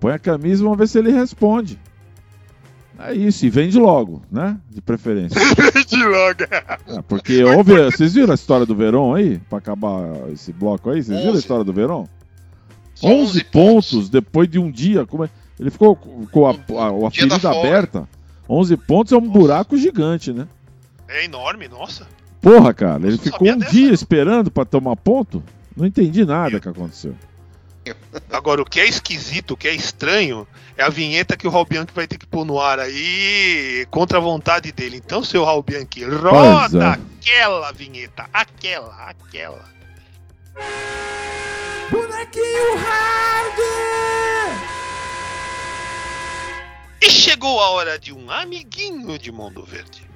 [0.00, 1.78] Põe a camisa e vamos ver se ele responde.
[2.98, 4.56] É isso, e vende logo, né?
[4.70, 5.38] De preferência.
[5.74, 6.44] vende logo.
[6.50, 7.74] É, porque houve.
[7.84, 9.38] Vocês viram a história do Verão aí?
[9.50, 11.02] Pra acabar esse bloco aí?
[11.02, 12.08] Vocês viram a história do Verão?
[13.02, 15.06] 11 pontos, pontos depois de um dia.
[15.06, 15.30] Como é?
[15.58, 18.08] Ele ficou com a, a, a ferida aberta.
[18.48, 19.32] 11 pontos é um nossa.
[19.38, 20.46] buraco gigante, né?
[21.08, 22.06] É enorme, nossa.
[22.40, 23.94] Porra, cara, ele ficou um dessa, dia não.
[23.94, 25.42] esperando para tomar ponto?
[25.76, 27.14] Não entendi nada que aconteceu.
[28.30, 31.64] Agora, o que é esquisito, o que é estranho, é a vinheta que o Raul
[31.64, 34.96] Bianchi vai ter que pôr no ar aí contra a vontade dele.
[34.96, 36.88] Então, seu Raul Bianchi, roda é.
[36.88, 39.64] aquela vinheta, aquela, aquela.
[41.90, 43.58] Bonequinho Hard!
[47.00, 50.06] E chegou a hora de um amiguinho de Mundo Verde.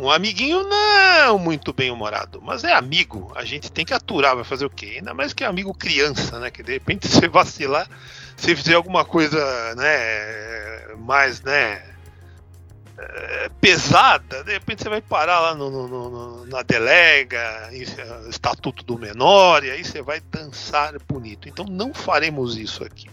[0.00, 3.30] Um amiguinho não muito bem humorado, mas é amigo.
[3.36, 4.94] A gente tem que aturar, vai fazer o quê?
[4.96, 6.50] Ainda mais que é amigo criança, né?
[6.50, 7.88] Que de repente você vacilar,
[8.36, 9.38] se fizer alguma coisa,
[9.74, 11.91] né, mais, né,
[13.60, 17.70] pesada, de repente você vai parar lá no, no, no, na delega,
[18.28, 21.48] estatuto do menor, e aí você vai dançar bonito.
[21.48, 23.08] Então não faremos isso aqui.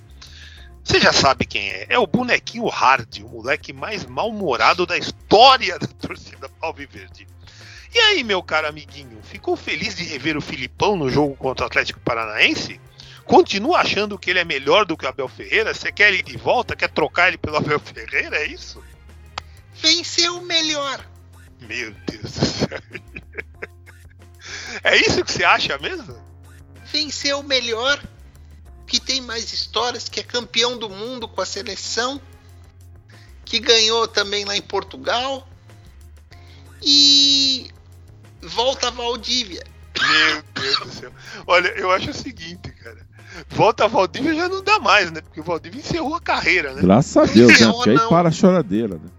[0.84, 1.86] Você já sabe quem é.
[1.90, 7.28] É o bonequinho Hard, o moleque mais mal-humorado da história da torcida Alviverde.
[7.94, 11.68] E aí, meu caro amiguinho, ficou feliz de rever o Filipão no jogo contra o
[11.68, 12.80] Atlético Paranaense?
[13.26, 15.74] Continua achando que ele é melhor do que o Abel Ferreira?
[15.74, 16.76] Você quer ele de volta?
[16.76, 18.38] Quer trocar ele pelo Abel Ferreira?
[18.38, 18.84] É isso?
[19.82, 21.06] Venceu o melhor.
[21.62, 22.82] Meu Deus do céu.
[24.84, 26.18] É isso que você acha mesmo?
[26.92, 28.02] Venceu o melhor,
[28.88, 32.22] que tem mais histórias, que é campeão do mundo com a seleção,
[33.46, 35.48] que ganhou também lá em Portugal.
[36.82, 37.70] E
[38.42, 39.64] volta a Valdívia.
[40.00, 41.12] Meu Deus do céu.
[41.46, 43.06] Olha, eu acho o seguinte, cara.
[43.50, 45.22] Volta a Valdívia já não dá mais, né?
[45.22, 46.82] Porque o Valdívia encerrou a carreira, né?
[46.82, 47.72] Graças a Deus, né?
[47.72, 49.10] Porque aí para a choradeira, né?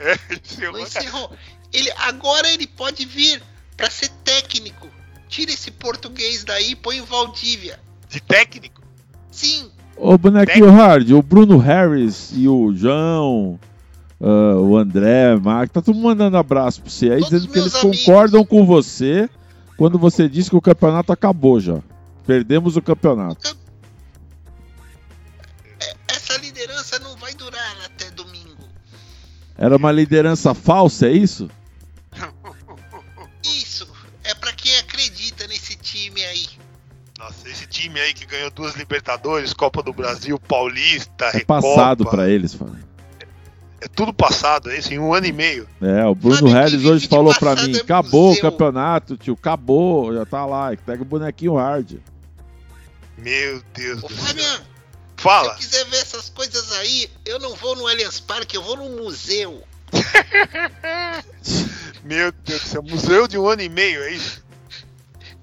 [0.00, 0.80] É, encerrou.
[0.80, 1.30] encerrou.
[1.72, 3.42] Ele, agora ele pode vir
[3.76, 4.88] para ser técnico.
[5.28, 7.78] Tira esse português daí e põe o Valdívia.
[8.08, 8.82] De técnico?
[9.30, 9.70] Sim.
[9.96, 10.70] Ô, bonequinho técnico.
[10.70, 13.60] Hard, o Bruno Harris e o João,
[14.20, 17.58] uh, o André, Mark, tá todo mundo mandando abraço pra você aí, Todos dizendo que
[17.58, 18.04] eles amigos.
[18.04, 19.28] concordam com você
[19.76, 21.78] quando você disse que o campeonato acabou já.
[22.26, 23.48] Perdemos o campeonato.
[23.48, 23.54] É,
[29.60, 31.50] era uma liderança falsa, é isso?
[33.44, 33.86] Isso.
[34.24, 36.46] É para quem acredita nesse time aí.
[37.18, 42.06] Nossa, esse time aí que ganhou duas Libertadores, Copa do Brasil, Paulista, é Recopa, passado
[42.06, 42.78] para eles, mano.
[43.80, 45.68] É, tudo passado, é isso, em um ano e meio.
[45.82, 48.48] É, o Bruno Redes hoje falou para mim, é acabou museu.
[48.48, 51.98] o campeonato, tio, acabou, já tá lá, pega o bonequinho hard.
[53.18, 54.66] Meu Deus Ô, do Fabiano, céu.
[55.20, 55.50] Fala.
[55.50, 58.74] Se eu quiser ver essas coisas aí, eu não vou no Allianz Parque, eu vou
[58.74, 59.62] no museu.
[62.02, 64.42] Meu Deus do céu, museu de um ano e meio, é isso?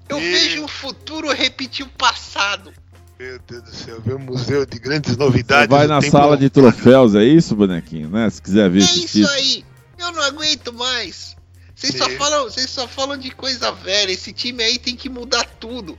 [0.08, 0.32] Eu e...
[0.32, 2.72] vejo o futuro repetir o passado.
[3.20, 5.68] Meu Deus do céu, ver um museu de grandes novidades.
[5.68, 8.28] Você vai na sala de troféus, é isso, bonequinho, né?
[8.30, 8.80] Se quiser ver.
[8.80, 9.28] É isso tipo.
[9.28, 9.64] aí.
[9.96, 11.36] Eu não aguento mais.
[11.72, 14.10] Vocês só, falam, vocês só falam de coisa velha.
[14.10, 15.96] Esse time aí tem que mudar tudo.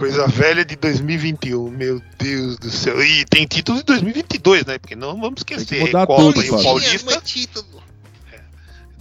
[0.00, 3.04] Coisa velha de 2021, meu Deus do céu.
[3.04, 4.78] E tem título de 2022, né?
[4.78, 5.66] Porque não vamos esquecer.
[5.66, 6.62] Tem que mudar Recopa tudo, e o.
[6.62, 7.82] Paulista, título.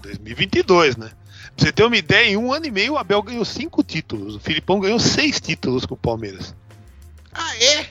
[0.02, 1.10] 2022, né?
[1.56, 4.36] Pra você ter uma ideia, em um ano e meio o Abel ganhou cinco títulos.
[4.36, 6.54] O Filipão ganhou seis títulos com o Palmeiras.
[7.32, 7.86] Ah, é?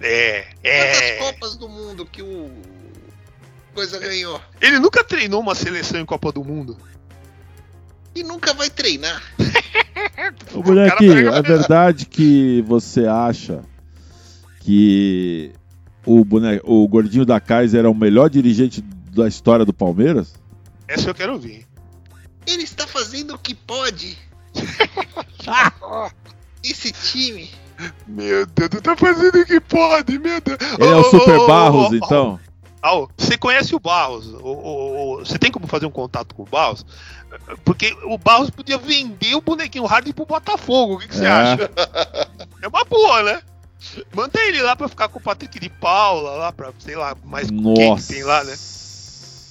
[0.00, 1.16] É, Quantas é.
[1.16, 2.48] Copas do Mundo que o
[3.74, 4.40] Coisa ganhou?
[4.60, 6.78] Ele nunca treinou uma seleção em Copa do Mundo.
[8.14, 9.20] E nunca vai treinar.
[10.54, 13.62] Ô, O moleque, pega- é verdade que você acha
[14.60, 15.52] que
[16.04, 16.60] o, bone...
[16.64, 18.80] o gordinho da Kaiser é o melhor dirigente
[19.12, 20.34] da história do Palmeiras?
[20.88, 21.66] Essa eu quero ouvir.
[22.46, 24.16] Ele está fazendo o que pode.
[26.62, 27.50] Esse time.
[28.06, 30.58] Meu Deus, tu tá fazendo o que pode, meu Deus.
[30.78, 32.38] Ele é o Super Barros, então?
[32.82, 34.26] Ah, ô, você conhece o Barros?
[34.26, 36.84] O- o- o- você tem como fazer um contato com o Barros?
[37.64, 40.94] Porque o Barros podia vender o bonequinho Hardy pro Botafogo.
[40.94, 41.30] O que, que você É.
[41.30, 41.70] acha?
[42.60, 43.40] É uma boa, né?
[44.14, 47.48] Manda ele lá pra ficar com o Patrick de Paula, lá pra, sei lá, mais
[47.48, 48.52] quem que tem lá, né?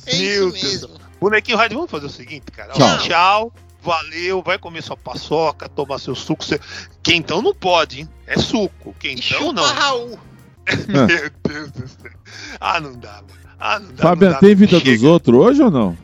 [0.08, 0.64] É Meu isso Deus.
[0.64, 1.02] mesmo.
[1.20, 2.74] Bonequinho Hardy, vamos fazer o seguinte, cara.
[2.74, 2.98] Tchau.
[3.00, 3.54] Tchau.
[3.84, 6.44] Valeu, vai comer sua paçoca, tomar seu suco.
[6.46, 6.60] Seu...
[7.02, 8.10] Quentão não pode, hein?
[8.28, 8.92] É suco.
[8.92, 9.64] E Quentão chupa não.
[9.64, 10.20] Raul.
[10.88, 12.12] Meu Deus do céu.
[12.60, 13.50] Ah, não dá, velho.
[13.60, 14.04] Ah, não dá.
[14.04, 14.92] Fabian, não dá, tem vida Chega.
[14.92, 15.98] dos outros hoje ou não?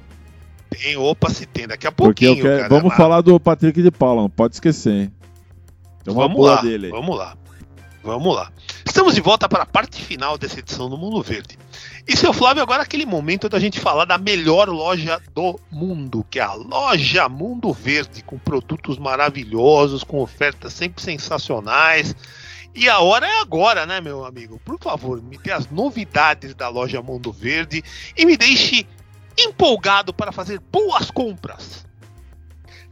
[0.70, 1.68] Tem, opa, se tem.
[1.68, 2.58] Daqui a Porque pouquinho, eu quero...
[2.58, 2.70] cara.
[2.70, 5.14] Vamos Mas falar do Patrick de Paula, não pode esquecer, hein?
[6.03, 6.91] Tem uma vamos boa lá, dele aí.
[6.91, 7.38] Vamos lá.
[8.03, 8.51] Vamos lá.
[8.86, 11.58] Estamos de volta para a parte final dessa edição do Mundo Verde.
[12.08, 16.39] E seu Flávio, agora aquele momento da gente falar da melhor loja do mundo, que
[16.39, 22.16] é a Loja Mundo Verde, com produtos maravilhosos, com ofertas sempre sensacionais.
[22.78, 24.61] E a hora é agora, né, meu amigo?
[24.63, 27.84] Por favor, me dê as novidades da Loja Mundo Verde
[28.15, 28.86] e me deixe
[29.36, 31.84] empolgado para fazer boas compras.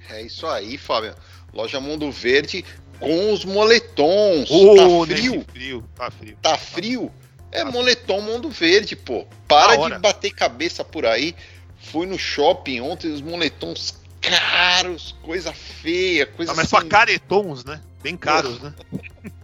[0.10, 1.14] É isso aí, Fábio.
[1.54, 2.66] Loja Mundo Verde
[3.00, 4.50] com os moletons.
[4.50, 5.46] Ô, tá frio?
[5.54, 6.38] frio, tá frio.
[6.42, 7.12] Tá frio?
[7.52, 9.28] É moletom Mundo Verde, pô.
[9.48, 11.36] Para de bater cabeça por aí.
[11.78, 17.64] Fui no shopping ontem, os moletons caros, coisa feia, coisa Ah, mas sem- pra caretons,
[17.64, 17.80] né?
[18.02, 18.74] Bem caros, né?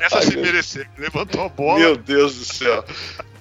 [0.00, 0.88] Essa Ai, se meu- merecer.
[0.98, 1.78] Levantou a bola.
[1.78, 2.84] Meu Deus do céu.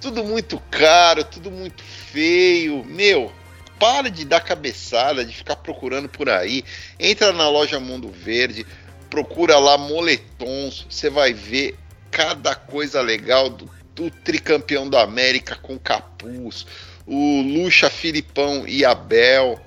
[0.02, 2.84] Tudo muito caro, tudo muito feio.
[2.86, 3.32] Meu,
[3.80, 6.64] para de dar cabeçada, de ficar procurando por aí.
[7.00, 8.66] Entra na loja Mundo Verde,
[9.10, 11.76] procura lá moletons, você vai ver
[12.12, 16.66] cada coisa legal do, do tricampeão da América com capuz,
[17.06, 19.60] o Lucha Filipão e Abel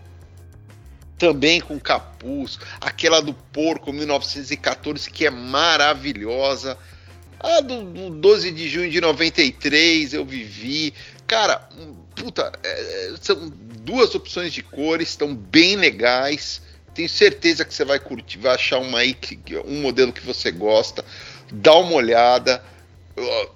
[1.19, 6.77] também com capuz, aquela do Porco 1914 que é maravilhosa.
[7.39, 10.95] A do, do 12 de junho de 93 eu vivi.
[11.27, 11.69] Cara,
[12.15, 13.53] puta, é, são
[13.83, 16.63] duas opções de cores, estão bem legais.
[16.95, 20.51] Tenho certeza que você vai curtir, vai achar uma aí que, um modelo que você
[20.51, 21.05] gosta.
[21.51, 22.63] Dá uma olhada.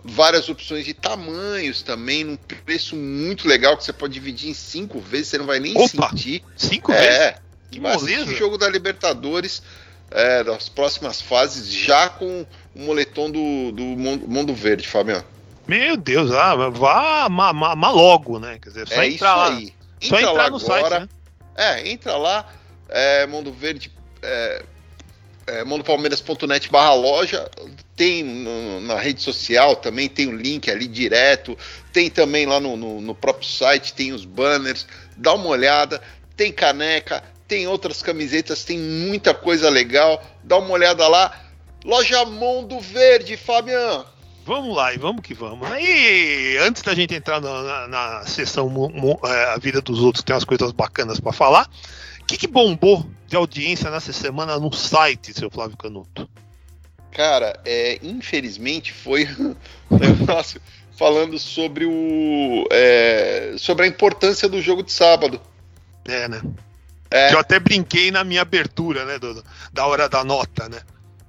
[0.04, 5.00] Várias opções de tamanhos também, num preço muito legal que você pode dividir em cinco
[5.00, 6.10] vezes, você não vai nem Opa!
[6.10, 6.44] sentir.
[6.56, 7.45] Cinco vezes?
[7.70, 8.30] Que moleza.
[8.30, 9.62] o jogo da Libertadores
[10.10, 15.24] é, das próximas fases, já com o moletom do, do Mundo Verde, Fabiano.
[15.66, 18.58] Meu Deus, ah, vá ma, ma- ma logo, né?
[18.62, 19.48] Quer dizer, só é isso entrar lá.
[19.48, 19.74] aí.
[20.00, 20.88] Só Entra entrar lá no agora.
[20.90, 21.08] site, né?
[21.56, 22.46] É, entra lá,
[22.88, 23.90] é, Mundo Verde,
[24.22, 24.62] é,
[25.48, 27.50] é, mundopalmeiras.net barra loja,
[27.96, 31.58] tem no- na rede social também, tem o link ali direto,
[31.92, 34.86] tem também lá no, no- no próprio site, tem os banners,
[35.16, 36.00] dá uma olhada,
[36.36, 41.32] tem caneca, tem outras camisetas, tem muita coisa legal, dá uma olhada lá,
[41.84, 44.04] loja Mundo Verde, Fabiano.
[44.44, 45.68] Vamos lá e vamos que vamos.
[45.80, 48.70] E antes da gente entrar na, na- na sessão
[49.24, 51.68] é, A Vida dos Outros, que tem umas coisas bacanas pra falar,
[52.20, 56.28] o que, que bombou de audiência nessa semana no site, seu Flávio Canuto?
[57.10, 59.26] Cara, é, infelizmente foi
[59.90, 60.60] um negócio
[60.96, 65.40] falando sobre o é, sobre a importância do jogo de sábado.
[66.06, 66.40] É, né?
[67.10, 67.32] É.
[67.32, 69.18] Eu até brinquei na minha abertura, né?
[69.18, 70.80] do- da hora da nota, né?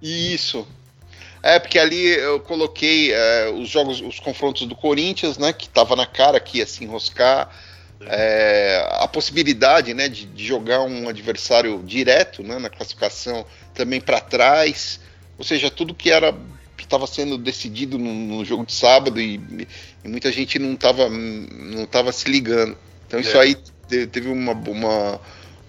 [0.01, 0.67] Isso.
[1.43, 5.53] É, porque ali eu coloquei é, os jogos, os confrontos do Corinthians, né?
[5.53, 7.49] Que tava na cara que ia se enroscar.
[8.01, 14.19] É, a possibilidade né, de, de jogar um adversário direto né, na classificação também para
[14.19, 14.99] trás.
[15.37, 16.31] Ou seja, tudo que era
[16.75, 19.67] que estava sendo decidido no, no jogo de sábado e,
[20.03, 22.77] e muita gente não estava não tava se ligando.
[23.07, 23.41] Então isso É.
[23.41, 23.55] aí
[23.87, 25.19] te- teve uma, uma,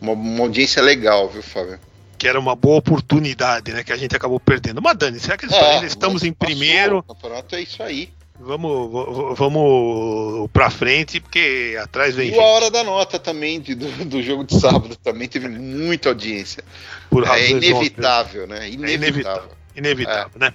[0.00, 1.78] uma, uma audiência legal, viu, Fábio?
[2.16, 3.84] Que era uma boa oportunidade, né?
[3.84, 4.82] Que a gente acabou perdendo.
[4.82, 6.98] Mas Dani, será que eles É, ainda estamos em passou, primeiro?
[6.98, 8.10] O campeonato é isso aí.
[8.40, 12.40] Vamos, vamos pra frente, porque atrás vem E gente.
[12.40, 16.62] a hora da nota também de- do, do jogo de sábado também teve muita audiência.
[17.10, 18.68] Por É inevitável, né?
[18.68, 18.98] inevitável.
[19.04, 19.50] Inevitável.
[19.76, 20.52] Inevitável, né?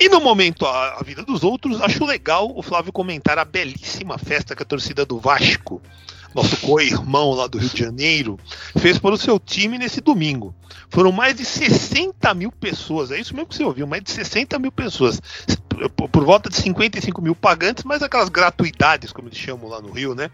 [0.00, 4.18] E no momento a, a vida dos outros, acho legal o Flávio comentar a belíssima
[4.18, 5.80] festa que a torcida do Vasco,
[6.34, 8.38] nosso co-irmão lá do Rio de Janeiro,
[8.76, 10.54] fez para o seu time nesse domingo.
[10.90, 14.58] Foram mais de 60 mil pessoas, é isso mesmo que você ouviu, mais de 60
[14.58, 15.20] mil pessoas.
[16.10, 20.14] Por, volta de 55 mil pagantes, mais aquelas gratuidades, como eles chamam lá no Rio,
[20.14, 20.30] né?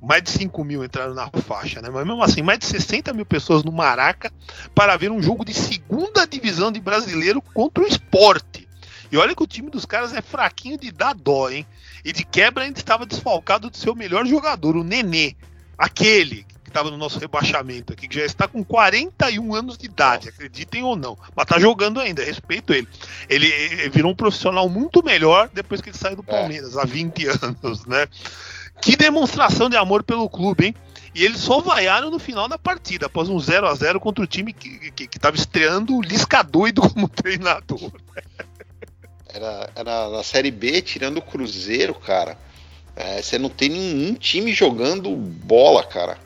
[0.00, 1.90] Mais de 5 mil entraram na faixa, né?
[1.90, 4.32] Mas mesmo assim, mais de 60 mil pessoas no Maraca
[4.74, 8.68] para ver um jogo de segunda divisão de brasileiro contra o esporte.
[9.10, 11.66] E olha que o time dos caras é fraquinho de dar dó, hein?
[12.06, 15.34] E de quebra ainda estava desfalcado do seu melhor jogador, o Nenê.
[15.76, 20.28] Aquele que estava no nosso rebaixamento aqui, que já está com 41 anos de idade,
[20.28, 21.18] acreditem ou não.
[21.34, 22.86] Mas tá jogando ainda, respeito ele.
[23.28, 27.26] Ele, ele virou um profissional muito melhor depois que ele saiu do Palmeiras, há 20
[27.42, 28.06] anos, né?
[28.80, 30.74] Que demonstração de amor pelo clube, hein?
[31.12, 34.28] E eles só vaiaram no final da partida, após um 0 a 0 contra o
[34.28, 37.90] time que, que, que tava estreando o Lisca doido como treinador.
[39.36, 42.38] Era, era na Série B, tirando o Cruzeiro, cara.
[42.96, 46.18] é, você não tem nenhum time jogando bola, cara.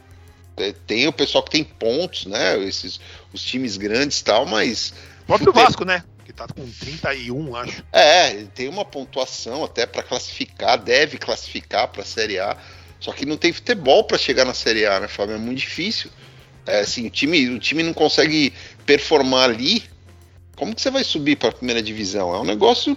[0.57, 2.57] É, Tem o pessoal que tem pontos, né?
[2.63, 3.01] Esses,
[3.33, 4.93] os times grandes e tal, mas.
[5.23, 6.05] O próprio Vasco, né?
[6.25, 7.83] Que tá com 31, acho.
[7.93, 12.57] É, tem uma pontuação até para classificar, deve classificar para a Série A.
[13.01, 15.35] Só que não tem futebol para chegar na Série A, né, Fábio?
[15.35, 16.11] É muito difícil.
[16.67, 18.53] É, assim, o time, o time não consegue
[18.87, 19.83] performar ali.
[20.57, 22.35] Como que você vai subir para a primeira divisão?
[22.35, 22.97] É um negócio,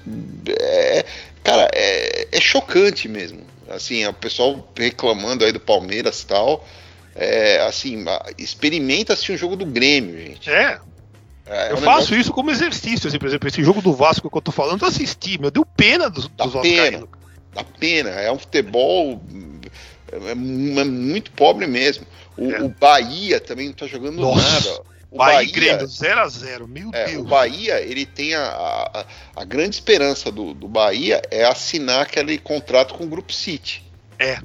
[0.59, 1.05] é,
[1.43, 3.41] cara, é, é chocante mesmo.
[3.69, 6.65] Assim, é o pessoal reclamando aí do Palmeiras e tal.
[7.15, 10.49] É, assim, a- experimenta assistir um jogo do Grêmio, gente.
[10.49, 10.79] É,
[11.45, 14.29] É, eu um faço negócio- isso como exercício, assim, por exemplo, esse jogo do Vasco
[14.29, 17.05] que eu tô falando, eu assisti, meu, deu pena dos, Dá dos pena.
[17.53, 18.09] dá pena.
[18.11, 19.21] É um futebol
[20.11, 22.05] é, é mu- é muito pobre mesmo.
[22.37, 22.61] O, É.
[22.61, 24.41] o Bahia também não tá jogando Nossa.
[24.69, 24.81] nada.
[25.13, 27.27] O Bahia, Bahia, Grêmio, 0x0, meu é, o Deus.
[27.27, 29.05] Bahia, ele tem a, a,
[29.35, 33.83] a grande esperança do, do Bahia é assinar aquele contrato com o Grupo City.
[34.17, 34.39] É.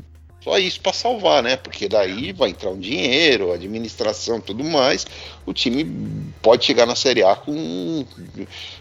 [0.45, 1.57] Só isso para salvar, né?
[1.57, 5.07] Porque daí vai entrar um dinheiro, administração, tudo mais.
[5.47, 8.05] O time pode chegar na Série A com,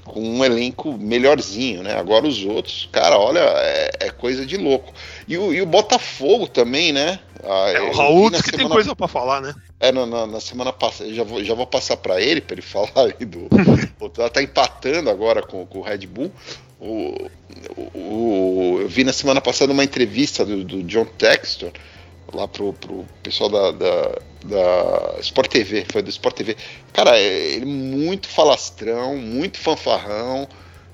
[0.04, 1.98] com um elenco melhorzinho, né?
[1.98, 4.94] Agora os outros, cara, olha, é, é coisa de louco.
[5.26, 7.18] E o, e o Botafogo também, né?
[7.42, 9.56] Ah, É, o Raul que tem coisa pra falar, né?
[9.80, 12.62] É, na, na- na semana passada, já vou, já vou passar para ele, para ele
[12.64, 13.48] falar aí do.
[14.00, 16.32] o- tá, empatando agora com, com o Red Bull.
[16.80, 17.30] O-
[17.94, 21.72] o- eu vi na semana passada uma entrevista do, do John Textor,
[22.34, 24.16] lá pro, pro pessoal da, da,
[24.46, 26.58] da Sport TV, foi do Sport TV.
[26.94, 30.48] Cara, é- ele muito falastrão, muito fanfarrão.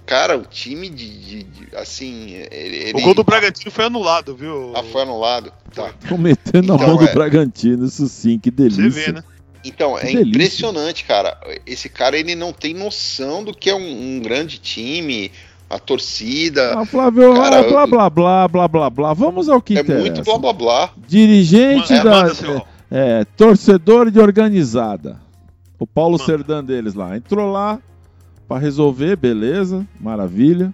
[0.05, 1.09] Cara, o time de.
[1.19, 2.31] de- de- assim.
[2.51, 4.73] Ele, O gol do Bragantino foi anulado, viu?
[4.75, 5.51] Ah, foi anulado.
[5.73, 5.91] Tá.
[6.01, 7.13] Estão metendo a Então, mão do é.
[7.13, 8.83] Bragantino, isso sim, que delícia.
[8.91, 9.23] Você vê, né?
[9.65, 10.29] Então, é Que delícia.
[10.29, 11.37] impressionante, cara.
[11.65, 15.31] Esse cara ele não tem noção do que é um, um grande time,
[15.69, 16.77] a torcida.
[16.77, 19.13] Ah, Flávio, Cara, ah, blá, eu- blá, blá, blá, blá, blá.
[19.13, 20.01] Vamos ao que é interessa.
[20.01, 20.89] muito blá blá blá.
[21.07, 22.27] Dirigente É, da.
[22.91, 25.17] É, é, torcedor de organizada.
[25.79, 26.19] O Paulo.
[26.19, 27.15] Serdã deles lá.
[27.15, 27.79] Entrou lá
[28.53, 30.71] pra resolver, beleza, maravilha.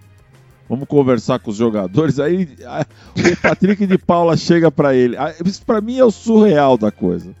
[0.68, 2.20] Vamos conversar com os jogadores.
[2.20, 2.84] Aí a-
[3.16, 5.16] o Patrick de Paula chega pra ele.
[5.16, 7.34] Ah, Isso pra mim é o surreal da coisa.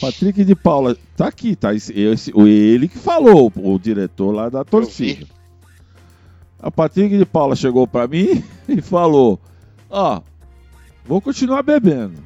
[0.00, 1.72] Patrick de Paula, tá aqui, tá?
[1.74, 5.26] Esse, esse- ele que falou, o diretor lá da torcida.
[6.58, 9.38] A Patrick de Paula chegou pra mim e falou:
[9.90, 10.20] Ó,
[11.06, 12.24] vou continuar bebendo.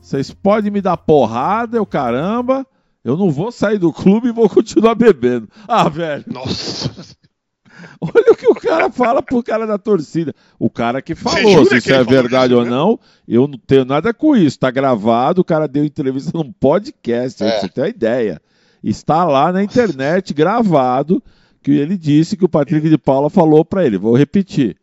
[0.00, 2.66] Vocês podem me dar porrada, eu caramba.
[3.04, 5.48] Eu não vou sair do clube e vou continuar bebendo.
[5.66, 6.90] Ah, velho, Nossa.
[8.00, 10.34] olha o que o cara fala pro cara da torcida.
[10.58, 14.14] O cara que falou, se isso é verdade isso, ou não, eu não tenho nada
[14.14, 14.58] com isso.
[14.58, 17.60] Tá gravado, o cara deu entrevista num podcast, É.
[17.60, 18.40] você ter uma ideia.
[18.82, 21.22] Está lá na internet gravado
[21.62, 23.96] que ele disse que o Patrick de Paula falou pra ele.
[23.98, 24.76] Vou repetir.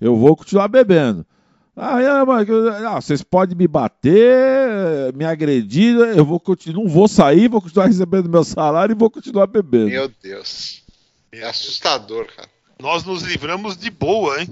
[0.00, 1.24] Eu vou continuar bebendo.
[1.74, 2.46] Ah, é, mas,
[2.84, 7.86] ah, vocês podem me bater, me agredir, eu vou continuar, não vou sair, vou continuar
[7.86, 9.86] recebendo meu salário e vou continuar bebendo.
[9.88, 10.82] Meu Deus.
[11.32, 12.48] É assustador, cara.
[12.78, 14.48] Nós nos livramos de boa, hein?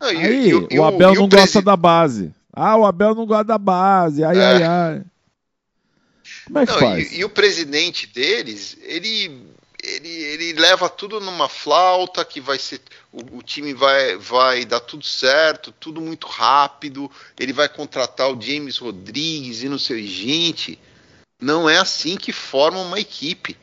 [0.00, 2.32] Não, e- Aí, e e o Abel não gosta da base.
[2.52, 4.24] Ah, o Abel não gosta da base.
[4.24, 4.42] Ai, É.
[4.42, 5.02] ai, ai.
[6.46, 7.12] Como é que Não, faz?
[7.12, 9.42] e, e o presidente deles, ele,
[9.82, 12.80] ele, ele leva tudo numa flauta que vai ser.
[13.12, 17.10] O, o time vai, vai dar tudo certo, tudo muito rápido.
[17.38, 20.06] Ele vai contratar o James Rodrigues e não sei.
[20.06, 20.78] Gente,
[21.40, 23.56] não é assim que forma uma equipe.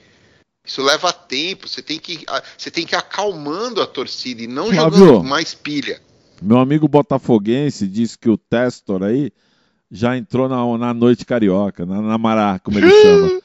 [0.65, 1.67] Isso leva tempo.
[1.67, 2.25] Você tem que,
[2.57, 4.99] você tem que ir acalmando a torcida e não Flávio.
[4.99, 6.01] jogando mais pilha.
[6.41, 9.31] Meu amigo botafoguense disse que o Testor aí
[9.89, 13.38] já entrou na, na noite carioca, na, na Mará, como ele chama.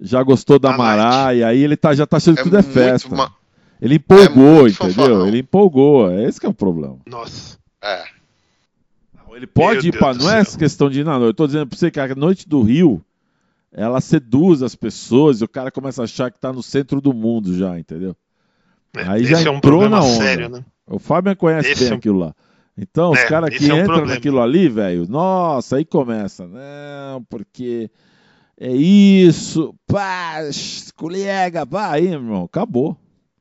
[0.00, 1.38] Já gostou da Mará night.
[1.40, 3.14] e aí ele tá, já tá achando que tudo é festa.
[3.14, 3.32] ma-
[3.82, 4.94] Ele empolgou, muito entendeu?
[4.94, 5.26] fanfarrão.
[5.28, 6.96] Ele empolgou, é esse que é o problema.
[7.06, 7.58] Nossa.
[7.82, 8.04] É.
[9.32, 10.12] Ele pode Meu ir pra.
[10.12, 10.40] Deus Não é céu.
[10.42, 11.28] essa questão de ir na noite.
[11.28, 13.02] Eu tô dizendo pra você que a noite do Rio,
[13.72, 17.12] ela seduz as pessoas e o cara começa a achar que tá no centro do
[17.14, 18.14] mundo já, entendeu?
[18.96, 20.16] É, Aí já é um entrou na onda.
[20.16, 20.64] sério, né?
[20.86, 22.34] O Fábio conhece Esse bem é um- aquilo lá.
[22.76, 24.14] Então, os É, caras que é um entram problema.
[24.14, 26.46] naquilo ali, velho, nossa, aí começa.
[26.48, 27.88] Não, porque
[28.60, 30.34] é isso, pá,
[30.94, 32.96] colega, pá, aí, meu irmão, acabou.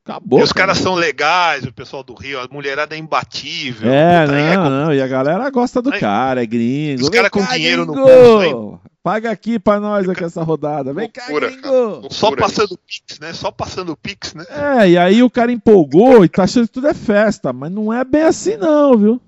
[0.06, 0.40] Acabou.
[0.40, 0.68] E os cara.
[0.68, 3.92] caras são legais, o pessoal do Rio, a mulherada é imbatível.
[3.92, 7.02] É, Puta, aí não, não, e a galera gosta do Aí- cara, é gringo.
[7.04, 8.08] Os Vem cara com cá, dinheiro no gringo!
[8.08, 10.94] bolso, Paga aqui pra nós aqui essa rodada.
[10.94, 11.62] Vem cá, Loucura, gringo!
[12.02, 12.08] cara.
[12.10, 13.34] Só passando Pix, né?
[13.34, 14.46] Só passando Pix, né?
[14.50, 17.94] É, e aí o cara empolgou e tá achando que tudo é festa, mas não
[17.94, 19.22] é bem assim não, viu?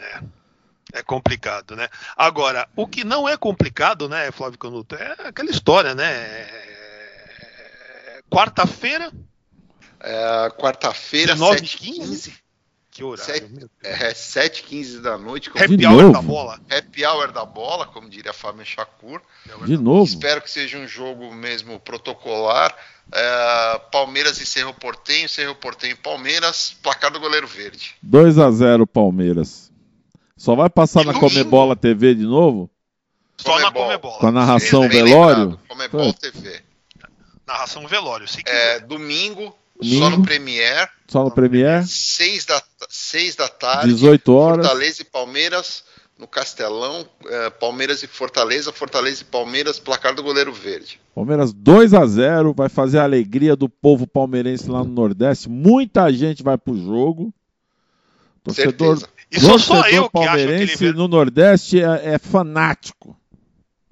[0.00, 0.20] É
[1.00, 1.88] complicado, né?
[2.16, 6.12] Agora, o que não é complicado, né, Flávio Canuto, é aquela história, né?
[6.12, 6.62] É-
[8.30, 9.12] Quarta-feira,
[10.04, 12.32] É, Quarta-feira, 19, 7h15.
[12.90, 13.24] que horário?
[13.32, 14.00] Sete- meu Deus.
[14.00, 15.48] É, 7h15 da noite.
[15.48, 16.12] Como Happy hour novo?
[16.12, 16.60] da bola.
[16.70, 19.22] happy hour da bola, como diria Fábio Shakur.
[19.64, 20.04] De novo.
[20.04, 22.76] Espero que seja um jogo mesmo protocolar.
[23.12, 27.94] É, Palmeiras e Cerro Portenho, Cerro Portenho e Palmeiras, placar do goleiro verde.
[28.02, 29.70] 2 a 0 Palmeiras.
[30.42, 31.14] Só vai passar na.
[31.14, 32.68] Comebola TV de novo?
[33.36, 33.86] Só na Comebol.
[33.86, 34.18] Comebola.
[34.18, 35.60] Com a narração velório?
[35.68, 36.60] Comebol TV.
[37.46, 38.26] Narração velório.
[38.26, 40.04] Se É, domingo, Domingo.
[40.04, 41.86] só no Premier, Só no Premier?
[41.86, 43.94] 6 da, 6 da tarde.
[43.94, 44.66] 18 horas.
[44.66, 45.84] Fortaleza e Palmeiras
[46.18, 50.98] no Castelão, é, Palmeiras e Fortaleza, Fortaleza e Palmeiras, placar do goleiro verde.
[51.14, 55.48] Palmeiras 2 a 0 vai fazer a alegria do povo palmeirense lá no Nordeste.
[55.48, 57.32] Muita gente vai pro jogo.
[58.42, 59.21] Torcedor, Certeza.
[59.32, 63.16] E sou só eu que acho palmeirense ver- no Nordeste é, é fanático.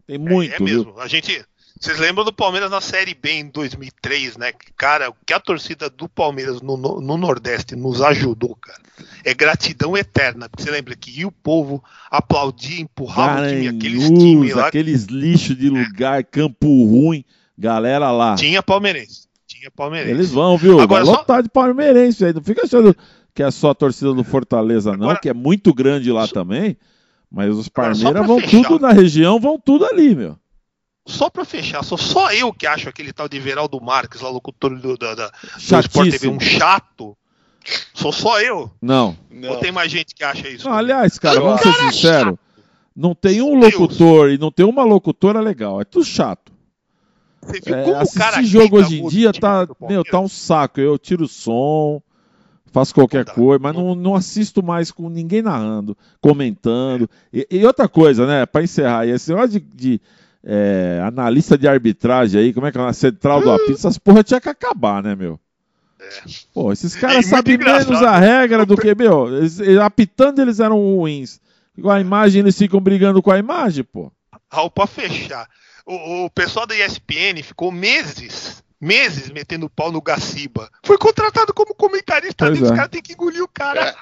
[0.07, 0.85] Tem muito, é, é viu?
[0.85, 1.01] mesmo.
[1.01, 1.45] A gente.
[1.81, 4.53] Vocês lembram do Palmeiras na Série B em 2003, né?
[4.53, 8.79] Que, Cara, o que a torcida do Palmeiras no, no- no Nordeste nos ajudou, cara,
[9.25, 10.47] é gratidão eterna.
[10.47, 14.67] Porque você lembra que o povo aplaudia, empurrava o time, aqueles times lá.
[14.67, 17.25] aqueles lixos de lugar, campo ruim,
[17.57, 18.35] galera lá.
[18.35, 19.27] Tinha palmeirense.
[19.47, 20.11] Tinha palmeirense.
[20.15, 20.81] Eles vão, viu?
[20.81, 22.35] Agora, Vai só- lotar de palmeirense aí.
[22.35, 22.95] Não fica achando
[23.35, 26.77] que é só a torcida do Fortaleza, não, Agora- que é muito grande lá também.
[27.31, 28.69] Mas os só pra vão fechar.
[28.69, 30.37] tudo na região, vão tudo ali, meu.
[31.07, 34.77] Só pra fechar, sou só eu que acho aquele tal de Veraldo Marques, lá locutor
[34.79, 37.17] do, da, da, do Sport TV, um chato.
[37.95, 38.71] Sou só eu?
[38.83, 39.17] Não.
[39.49, 40.69] Ou tem mais gente que acha isso?
[40.69, 42.35] Não, aliás, cara, vamos ser acho sinceros.
[42.97, 43.73] Não tem um Deus.
[43.75, 45.81] locutor e não tem uma locutora legal.
[45.81, 46.53] É tudo chato.
[47.43, 50.81] Você viu É, como o cara jogo hoje em dia tá, meu, tá um saco.
[50.81, 52.03] Eu tiro o som,
[52.73, 53.33] faço qualquer Não dá.
[53.35, 57.09] coisa, mas não, não assisto mais com ninguém narrando, comentando.
[57.33, 60.01] E, e outra coisa, né, pra encerrar, esse negócio de, de,
[60.45, 64.23] é, analista de arbitragem aí, como é que é a central do apito, essas porra
[64.25, 65.39] tinha que acabar, né, meu?
[66.55, 70.59] Pô, esses caras muito sabem menos a regra do que, meu, eles, eles- apitando eles
[70.59, 71.41] eram ruins.
[71.81, 74.11] Com a imagem eles ficam brigando com a imagem, pô.
[74.51, 75.47] Raul, pra fechar.
[75.87, 80.71] O, o pessoal da ESPN ficou meses, meses metendo pau no Gaciba.
[80.85, 82.75] Foi contratado como comentarista Pois ali, os é.
[82.75, 83.89] caras têm que engolir o cara.
[83.89, 83.95] É.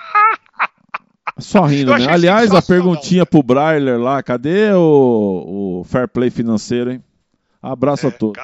[1.39, 2.07] Só rindo, né?
[2.09, 7.05] Aliás, a perguntinha pro Brailer lá, cadê o, o fair play financeiro, hein?
[7.63, 8.43] Abraço a todos.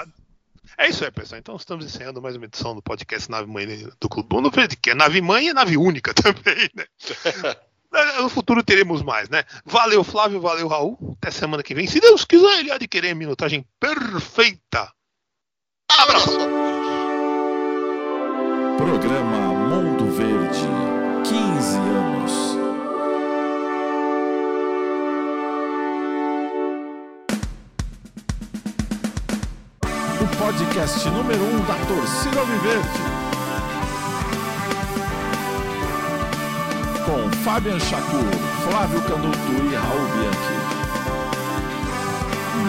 [0.76, 1.38] É isso aí, pessoal.
[1.38, 4.90] Então estamos encerrando mais uma edição do podcast Nave Mãe do Clube Mundo Verde, que
[4.90, 6.84] é nave mãe e nave única também, né?
[8.20, 9.44] No futuro teremos mais, né?
[9.64, 11.16] Valeu, Flávio, valeu, Raul.
[11.18, 11.86] Até semana que vem.
[11.86, 14.92] Se Deus quiser, ele há de querer a minutagem perfeita.
[15.98, 16.38] Abraço.
[18.76, 19.38] Programa
[19.68, 20.68] Mundo Verde,
[21.24, 22.58] 15 anos.
[30.20, 33.02] O podcast número 1 um da torcida Alviverde.
[37.06, 38.30] Com Fabian Chacur,
[38.68, 40.74] Flávio Canuto e Raul Bianchi.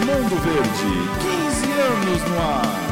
[0.06, 2.85] Mundo Verde, 15 anos no ar.